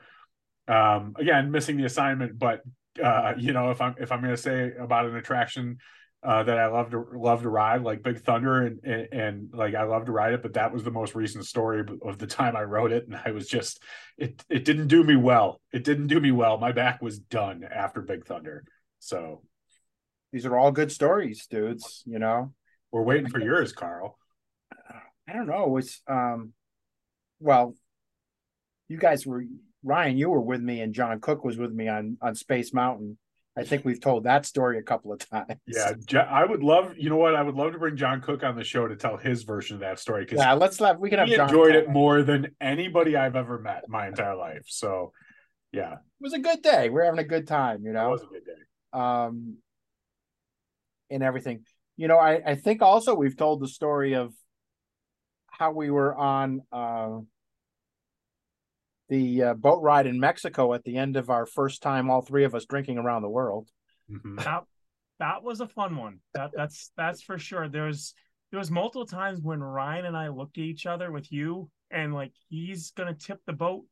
um, 0.67 1.13
again, 1.17 1.49
missing 1.49 1.77
the 1.77 1.85
assignment, 1.85 2.37
but 2.37 2.59
uh, 3.03 3.33
you 3.37 3.53
know, 3.53 3.71
if 3.71 3.81
I'm 3.81 3.95
if 3.99 4.11
I'm 4.11 4.21
going 4.21 4.35
to 4.35 4.41
say 4.41 4.71
about 4.79 5.05
an 5.05 5.15
attraction 5.15 5.77
uh, 6.23 6.43
that 6.43 6.57
I 6.57 6.67
love 6.67 6.91
to 6.91 7.05
love 7.13 7.43
to 7.43 7.49
ride, 7.49 7.83
like 7.83 8.03
Big 8.03 8.21
Thunder, 8.21 8.61
and, 8.63 8.79
and 8.83 9.07
and 9.11 9.49
like 9.53 9.75
I 9.75 9.83
love 9.83 10.05
to 10.05 10.11
ride 10.11 10.33
it, 10.33 10.41
but 10.41 10.53
that 10.53 10.73
was 10.73 10.83
the 10.83 10.91
most 10.91 11.15
recent 11.15 11.45
story 11.45 11.83
of 12.01 12.17
the 12.17 12.27
time 12.27 12.55
I 12.55 12.63
rode 12.63 12.91
it, 12.91 13.05
and 13.05 13.19
I 13.25 13.31
was 13.31 13.47
just 13.47 13.81
it 14.17 14.43
it 14.49 14.65
didn't 14.65 14.87
do 14.87 15.03
me 15.03 15.15
well. 15.15 15.61
It 15.73 15.83
didn't 15.83 16.07
do 16.07 16.19
me 16.19 16.31
well. 16.31 16.57
My 16.57 16.71
back 16.71 17.01
was 17.01 17.19
done 17.19 17.63
after 17.63 18.01
Big 18.01 18.25
Thunder. 18.25 18.63
So 18.99 19.43
These 20.31 20.45
are 20.45 20.57
all 20.57 20.71
good 20.71 20.91
stories, 20.91 21.47
dudes. 21.47 22.03
You 22.05 22.19
know, 22.19 22.53
we're 22.91 23.03
waiting 23.03 23.29
for 23.29 23.39
yours, 23.39 23.71
Carl. 23.73 24.17
I 25.27 25.33
don't 25.33 25.47
know. 25.47 25.77
It's 25.77 26.01
um, 26.07 26.53
well, 27.39 27.73
you 28.87 28.97
guys 28.97 29.25
were 29.25 29.43
Ryan. 29.85 30.17
You 30.17 30.29
were 30.29 30.41
with 30.41 30.61
me, 30.61 30.81
and 30.81 30.93
John 30.93 31.21
Cook 31.21 31.45
was 31.45 31.57
with 31.57 31.71
me 31.71 31.87
on 31.87 32.17
on 32.21 32.35
Space 32.35 32.73
Mountain. 32.73 33.17
I 33.57 33.63
think 33.63 33.85
we've 33.85 34.01
told 34.01 34.25
that 34.25 34.45
story 34.45 34.79
a 34.79 34.81
couple 34.81 35.13
of 35.13 35.19
times. 35.29 35.55
Yeah, 35.65 35.93
I 36.29 36.43
would 36.43 36.61
love. 36.61 36.97
You 36.97 37.09
know 37.09 37.15
what? 37.15 37.35
I 37.35 37.41
would 37.41 37.55
love 37.55 37.71
to 37.71 37.79
bring 37.79 37.95
John 37.95 38.19
Cook 38.19 38.43
on 38.43 38.57
the 38.57 38.65
show 38.65 38.85
to 38.87 38.97
tell 38.97 39.15
his 39.15 39.43
version 39.43 39.75
of 39.75 39.79
that 39.79 39.97
story 39.99 40.25
because 40.25 40.39
yeah. 40.39 40.53
Let's 40.53 40.81
let 40.81 40.99
we 40.99 41.09
can 41.09 41.19
have 41.19 41.29
he 41.29 41.37
John. 41.37 41.47
enjoyed 41.47 41.75
it 41.75 41.89
more 41.89 42.21
than 42.23 42.47
anybody 42.59 43.15
I've 43.15 43.37
ever 43.37 43.57
met 43.59 43.87
my 43.87 44.07
entire 44.07 44.35
life. 44.35 44.63
So, 44.67 45.13
yeah, 45.71 45.93
It 45.93 45.99
was 46.19 46.33
a 46.33 46.39
good 46.39 46.61
day. 46.61 46.89
We're 46.89 47.05
having 47.05 47.19
a 47.19 47.23
good 47.23 47.47
time. 47.47 47.85
You 47.85 47.93
know, 47.93 48.09
it 48.09 48.11
was 48.11 48.23
a 48.23 48.25
good 48.25 48.45
day. 48.45 48.99
um 48.99 49.57
and 51.11 51.21
everything 51.21 51.63
you 51.97 52.07
know 52.07 52.17
i 52.17 52.41
i 52.45 52.55
think 52.55 52.81
also 52.81 53.13
we've 53.13 53.37
told 53.37 53.61
the 53.61 53.67
story 53.67 54.13
of 54.15 54.33
how 55.47 55.71
we 55.71 55.91
were 55.91 56.15
on 56.15 56.61
uh 56.71 57.19
the 59.09 59.43
uh, 59.43 59.53
boat 59.53 59.81
ride 59.81 60.07
in 60.07 60.19
mexico 60.19 60.73
at 60.73 60.83
the 60.83 60.97
end 60.97 61.15
of 61.15 61.29
our 61.29 61.45
first 61.45 61.81
time 61.81 62.09
all 62.09 62.21
three 62.21 62.43
of 62.43 62.55
us 62.55 62.65
drinking 62.65 62.97
around 62.97 63.21
the 63.21 63.29
world 63.29 63.69
Mhm. 64.11 64.43
that 64.43 64.63
that 65.19 65.43
was 65.43 65.61
a 65.61 65.67
fun 65.67 65.95
one. 65.95 66.19
That 66.33 66.51
that's 66.53 66.91
that's 66.97 67.21
for 67.21 67.37
sure. 67.39 67.69
There's 67.69 68.13
there 68.51 68.59
was 68.59 68.69
multiple 68.69 69.05
times 69.05 69.39
when 69.41 69.61
Ryan 69.63 70.05
and 70.05 70.17
I 70.17 70.27
looked 70.27 70.57
at 70.57 70.63
each 70.65 70.85
other 70.85 71.09
with 71.11 71.31
you 71.31 71.69
and 71.89 72.13
like 72.13 72.33
he's 72.49 72.91
gonna 72.91 73.13
tip 73.13 73.39
the 73.47 73.53
boat 73.53 73.85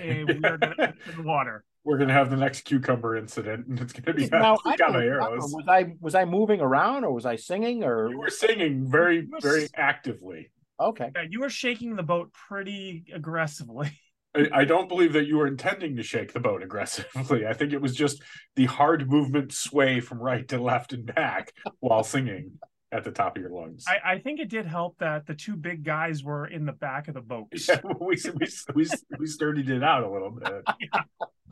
and 0.00 0.40
we're 0.40 0.56
gonna 0.56 0.74
enter 0.78 1.12
the 1.16 1.22
water. 1.34 1.64
We're 1.84 1.98
gonna 1.98 2.12
have 2.12 2.30
the 2.30 2.36
next 2.36 2.60
cucumber 2.62 3.16
incident, 3.16 3.66
and 3.66 3.80
it's 3.80 3.92
gonna 3.92 4.14
be 4.16 4.28
now 4.28 4.56
I 4.64 4.76
don't, 4.76 4.92
caballeros. 4.92 5.52
was 5.52 5.64
i 5.68 5.92
was 6.00 6.14
i 6.14 6.24
moving 6.24 6.60
around 6.60 7.04
or 7.04 7.12
was 7.12 7.26
i 7.26 7.34
singing 7.36 7.82
or 7.82 8.08
You 8.10 8.18
were 8.18 8.30
singing 8.30 8.88
very, 8.88 9.26
were 9.26 9.40
very 9.40 9.66
actively. 9.74 10.50
okay 10.78 11.10
Yeah, 11.16 11.22
you 11.28 11.40
were 11.40 11.50
shaking 11.50 11.96
the 11.96 12.02
boat 12.04 12.32
pretty 12.32 13.04
aggressively. 13.12 13.90
I, 14.34 14.48
I 14.52 14.64
don't 14.64 14.88
believe 14.88 15.12
that 15.14 15.26
you 15.26 15.36
were 15.36 15.46
intending 15.46 15.96
to 15.96 16.02
shake 16.02 16.32
the 16.32 16.40
boat 16.40 16.62
aggressively. 16.62 17.46
I 17.48 17.52
think 17.52 17.72
it 17.72 17.80
was 17.80 17.94
just 17.94 18.22
the 18.56 18.66
hard 18.66 19.10
movement 19.10 19.52
sway 19.52 20.00
from 20.00 20.18
right 20.18 20.46
to 20.48 20.60
left 20.60 20.92
and 20.92 21.06
back 21.06 21.52
while 21.80 22.04
singing 22.04 22.52
at 22.90 23.04
the 23.04 23.10
top 23.10 23.36
of 23.36 23.42
your 23.42 23.52
lungs. 23.52 23.84
I, 23.86 24.14
I 24.14 24.18
think 24.18 24.40
it 24.40 24.48
did 24.48 24.66
help 24.66 24.98
that 24.98 25.26
the 25.26 25.34
two 25.34 25.56
big 25.56 25.84
guys 25.84 26.24
were 26.24 26.46
in 26.46 26.64
the 26.64 26.72
back 26.72 27.08
of 27.08 27.14
the 27.14 27.20
boat. 27.20 27.48
Yeah, 27.68 27.80
we, 28.00 28.16
we, 28.34 28.46
we, 28.74 28.86
we 29.18 29.26
sturdied 29.26 29.68
it 29.68 29.82
out 29.82 30.04
a 30.04 30.10
little 30.10 30.30
bit. 30.30 30.64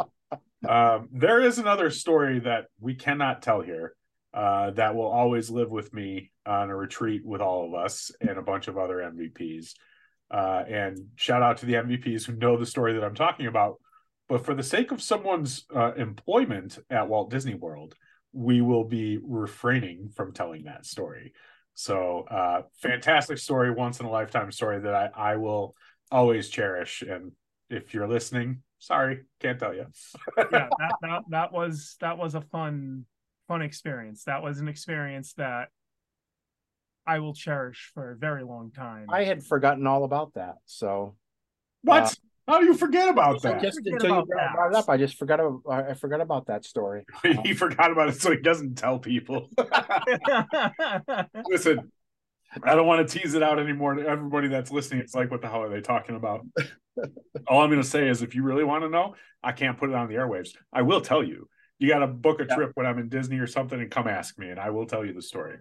Um, 0.66 1.08
there 1.12 1.40
is 1.40 1.58
another 1.58 1.90
story 1.90 2.40
that 2.40 2.66
we 2.80 2.94
cannot 2.94 3.42
tell 3.42 3.60
here 3.60 3.94
uh, 4.34 4.70
that 4.72 4.94
will 4.94 5.06
always 5.06 5.48
live 5.48 5.70
with 5.70 5.92
me 5.94 6.30
on 6.44 6.70
a 6.70 6.76
retreat 6.76 7.24
with 7.24 7.40
all 7.40 7.66
of 7.66 7.74
us 7.74 8.10
and 8.20 8.36
a 8.36 8.42
bunch 8.42 8.68
of 8.68 8.76
other 8.76 8.96
MVPs. 8.96 9.74
Uh, 10.30 10.64
and 10.68 10.98
shout 11.16 11.42
out 11.42 11.58
to 11.58 11.66
the 11.66 11.74
MVPs 11.74 12.24
who 12.24 12.34
know 12.34 12.56
the 12.56 12.66
story 12.66 12.94
that 12.94 13.04
I'm 13.04 13.14
talking 13.14 13.46
about. 13.46 13.76
But 14.28 14.44
for 14.44 14.54
the 14.54 14.62
sake 14.62 14.90
of 14.90 15.00
someone's 15.00 15.66
uh, 15.74 15.92
employment 15.94 16.78
at 16.90 17.08
Walt 17.08 17.30
Disney 17.30 17.54
World, 17.54 17.94
we 18.32 18.60
will 18.60 18.84
be 18.84 19.18
refraining 19.22 20.10
from 20.14 20.32
telling 20.32 20.64
that 20.64 20.84
story. 20.84 21.32
So, 21.74 22.24
uh, 22.30 22.62
fantastic 22.82 23.38
story, 23.38 23.70
once 23.70 24.00
in 24.00 24.06
a 24.06 24.10
lifetime 24.10 24.50
story 24.50 24.80
that 24.80 24.94
I, 24.94 25.32
I 25.32 25.36
will 25.36 25.74
always 26.10 26.48
cherish. 26.48 27.02
And 27.02 27.32
if 27.70 27.94
you're 27.94 28.08
listening, 28.08 28.62
sorry, 28.78 29.22
can't 29.40 29.58
tell 29.58 29.74
you. 29.74 29.86
yeah, 30.38 30.44
that, 30.78 30.94
that 31.02 31.22
that 31.28 31.52
was 31.52 31.96
that 32.00 32.18
was 32.18 32.34
a 32.34 32.40
fun 32.40 33.04
fun 33.46 33.62
experience. 33.62 34.24
That 34.24 34.42
was 34.42 34.58
an 34.58 34.68
experience 34.68 35.34
that 35.34 35.68
I 37.06 37.20
will 37.20 37.34
cherish 37.34 37.90
for 37.94 38.12
a 38.12 38.16
very 38.16 38.42
long 38.44 38.70
time. 38.72 39.06
i 39.08 39.24
had 39.24 39.44
forgotten 39.44 39.86
all 39.86 40.04
about 40.04 40.34
that 40.34 40.56
so 40.66 41.16
What? 41.82 42.02
Uh, 42.02 42.10
How 42.48 42.60
do 42.60 42.66
you 42.66 42.74
forget 42.74 43.08
about 43.08 43.42
that? 43.42 43.60
Just 43.60 43.78
Forget 43.78 43.92
until 43.94 44.10
you 44.16 44.24
brought 44.26 44.28
that. 44.28 44.54
brought 44.54 44.70
it 44.72 44.76
up, 44.76 44.88
I 44.88 44.96
just 44.96 45.16
forgot. 45.16 45.40
About, 45.40 45.62
I 45.90 45.94
forgot 45.94 46.20
about 46.20 46.46
that 46.46 46.64
story. 46.64 47.04
he 47.44 47.54
forgot 47.54 47.90
about 47.92 48.08
it, 48.08 48.20
so 48.20 48.30
he 48.30 48.38
doesn't 48.38 48.76
tell 48.76 48.98
people. 48.98 49.50
Listen, 51.50 51.90
I 52.62 52.74
don't 52.74 52.86
want 52.86 53.06
to 53.06 53.18
tease 53.18 53.34
it 53.34 53.42
out 53.42 53.58
anymore 53.58 53.94
to 53.94 54.06
everybody 54.06 54.48
that's 54.48 54.70
listening. 54.70 55.00
It's 55.00 55.14
like, 55.14 55.30
what 55.30 55.42
the 55.42 55.48
hell 55.48 55.62
are 55.62 55.68
they 55.68 55.80
talking 55.80 56.16
about? 56.16 56.46
All 57.46 57.60
I'm 57.62 57.70
going 57.70 57.82
to 57.82 57.88
say 57.88 58.08
is, 58.08 58.22
if 58.22 58.34
you 58.34 58.42
really 58.42 58.64
want 58.64 58.82
to 58.84 58.88
know, 58.88 59.14
I 59.42 59.52
can't 59.52 59.76
put 59.76 59.90
it 59.90 59.94
on 59.96 60.08
the 60.08 60.14
airwaves. 60.14 60.50
I 60.72 60.82
will 60.82 61.00
tell 61.00 61.22
you. 61.22 61.48
You 61.78 61.88
got 61.88 61.98
to 61.98 62.06
book 62.06 62.40
a 62.40 62.46
Yeah. 62.48 62.54
trip 62.54 62.70
when 62.74 62.86
I'm 62.86 62.98
in 62.98 63.08
Disney 63.08 63.38
or 63.38 63.46
something, 63.46 63.78
and 63.78 63.90
come 63.90 64.08
ask 64.08 64.38
me, 64.38 64.48
and 64.48 64.58
I 64.58 64.70
will 64.70 64.86
tell 64.86 65.04
you 65.04 65.12
the 65.12 65.20
story. 65.20 65.58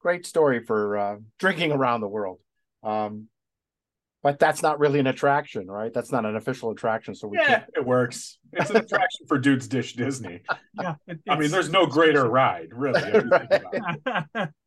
Great 0.00 0.26
story 0.26 0.60
for 0.64 0.96
uh, 0.96 1.16
drinking 1.38 1.72
around 1.72 2.00
the 2.00 2.08
world. 2.08 2.38
Um, 2.82 3.28
but 4.22 4.38
that's 4.38 4.62
not 4.62 4.78
really 4.80 4.98
an 4.98 5.06
attraction, 5.06 5.68
right? 5.68 5.92
That's 5.92 6.10
not 6.12 6.24
an 6.24 6.36
official 6.36 6.70
attraction. 6.70 7.14
So 7.14 7.28
we 7.28 7.38
Yeah, 7.38 7.46
can't. 7.46 7.64
it 7.76 7.84
works. 7.86 8.38
It's 8.52 8.70
an 8.70 8.76
attraction 8.84 9.26
for 9.26 9.38
Dudes 9.38 9.68
Dish 9.68 9.94
Disney. 9.94 10.42
yeah, 10.74 10.94
it- 11.06 11.20
I 11.28 11.38
mean, 11.38 11.50
there's 11.50 11.70
no 11.70 11.86
greater 11.86 12.28
ride, 12.28 12.68
really. 12.72 13.00
if 13.00 13.24
you 13.24 13.30
think 13.30 13.50
about 13.50 14.24
it. 14.36 14.50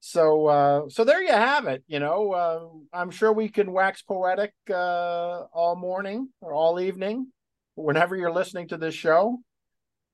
So 0.00 0.46
uh, 0.46 0.88
so 0.88 1.04
there 1.04 1.22
you 1.22 1.32
have 1.32 1.66
it. 1.66 1.82
You 1.86 1.98
know, 2.00 2.32
uh, 2.32 2.96
I'm 2.96 3.10
sure 3.10 3.30
we 3.32 3.48
can 3.48 3.72
wax 3.72 4.00
poetic 4.00 4.54
uh, 4.70 5.42
all 5.52 5.76
morning 5.76 6.28
or 6.40 6.54
all 6.54 6.80
evening, 6.80 7.26
whenever 7.74 8.16
you're 8.16 8.32
listening 8.32 8.68
to 8.68 8.78
this 8.78 8.94
show. 8.94 9.38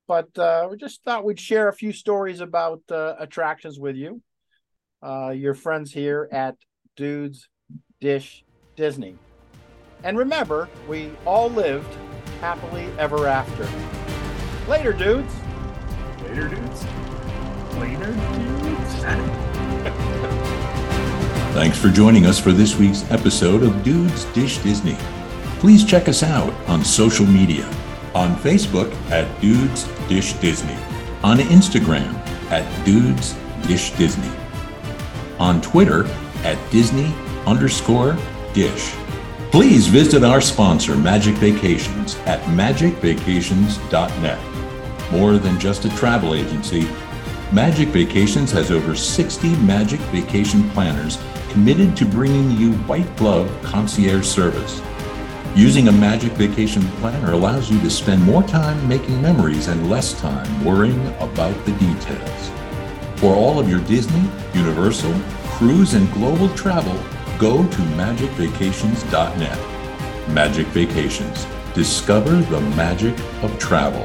But 0.07 0.37
uh, 0.39 0.69
we 0.71 0.77
just 0.77 1.03
thought 1.03 1.25
we'd 1.25 1.41
share 1.41 1.69
a 1.69 1.73
few 1.73 1.93
stories 1.93 2.41
about 2.41 2.83
uh, 2.91 3.15
attractions 3.19 3.79
with 3.79 3.97
you, 3.97 4.21
uh, 5.03 5.31
your 5.31 5.55
friends 5.55 5.93
here 5.93 6.29
at 6.31 6.57
Dudes 6.97 7.49
Dish 8.01 8.45
Disney. 8.77 9.17
And 10.03 10.19
remember, 10.19 10.69
we 10.87 11.11
all 11.25 11.49
lived 11.49 11.97
happily 12.41 12.87
ever 12.99 13.27
after. 13.27 13.67
Later, 14.69 14.93
dudes. 14.93 15.35
Later, 16.23 16.49
dudes. 16.49 16.85
Later, 17.77 18.13
dudes. 18.13 18.95
Thanks 21.55 21.79
for 21.79 21.89
joining 21.89 22.27
us 22.27 22.39
for 22.39 22.53
this 22.53 22.77
week's 22.77 23.11
episode 23.11 23.63
of 23.63 23.83
Dudes 23.83 24.25
Dish 24.27 24.59
Disney. 24.59 24.97
Please 25.61 25.85
check 25.85 26.09
us 26.09 26.23
out 26.23 26.53
on 26.69 26.85
social 26.85 27.25
media 27.25 27.65
on 28.15 28.37
Facebook 28.37 28.93
at 29.11 29.41
Dudes 29.41 29.89
Dish 30.09 30.35
Disney, 30.35 30.77
on 31.23 31.39
Instagram 31.39 32.15
at 32.51 32.85
Dudes 32.85 33.35
Dish 33.67 33.91
Disney, 33.93 34.31
on 35.39 35.61
Twitter 35.61 36.07
at 36.45 36.59
Disney 36.71 37.13
underscore 37.47 38.17
Dish. 38.53 38.95
Please 39.51 39.87
visit 39.87 40.25
our 40.25 40.41
sponsor, 40.41 40.97
Magic 40.97 41.35
Vacations, 41.37 42.17
at 42.27 42.41
magicvacations.net. 42.43 45.13
More 45.13 45.39
than 45.39 45.61
just 45.61 45.85
a 45.85 45.97
travel 45.97 46.35
agency, 46.35 46.89
Magic 47.53 47.89
Vacations 47.89 48.51
has 48.51 48.73
over 48.73 48.97
60 48.97 49.55
Magic 49.59 50.01
Vacation 50.11 50.69
planners 50.71 51.19
committed 51.51 51.97
to 51.97 52.05
bringing 52.05 52.51
you 52.53 52.73
white 52.79 53.17
glove 53.17 53.49
concierge 53.63 54.27
service. 54.27 54.81
Using 55.57 55.87
a 55.87 55.93
Magic 55.93 56.33
Vacation 56.33 56.83
planner 56.99 57.31
allows 57.31 57.71
you 57.71 57.81
to 57.81 57.89
spend 57.89 58.25
more 58.25 58.43
time 58.43 58.89
making 58.89 59.23
memories 59.23 59.69
and 59.69 59.89
less 59.89 60.21
time 60.21 60.65
worrying 60.65 61.07
about 61.21 61.55
the 61.65 61.71
details. 61.73 62.51
For 63.21 63.37
all 63.37 63.61
of 63.61 63.69
your 63.69 63.79
Disney, 63.83 64.29
Universal, 64.53 65.15
cruise, 65.51 65.95
and 65.95 66.13
global 66.13 66.49
travel, 66.57 67.01
go 67.39 67.59
to 67.59 67.79
magicvacations.net. 67.95 70.29
Magic 70.31 70.67
Vacations. 70.69 71.47
Discover 71.73 72.35
the 72.35 72.61
magic 72.61 73.17
of 73.45 73.57
travel. 73.61 74.05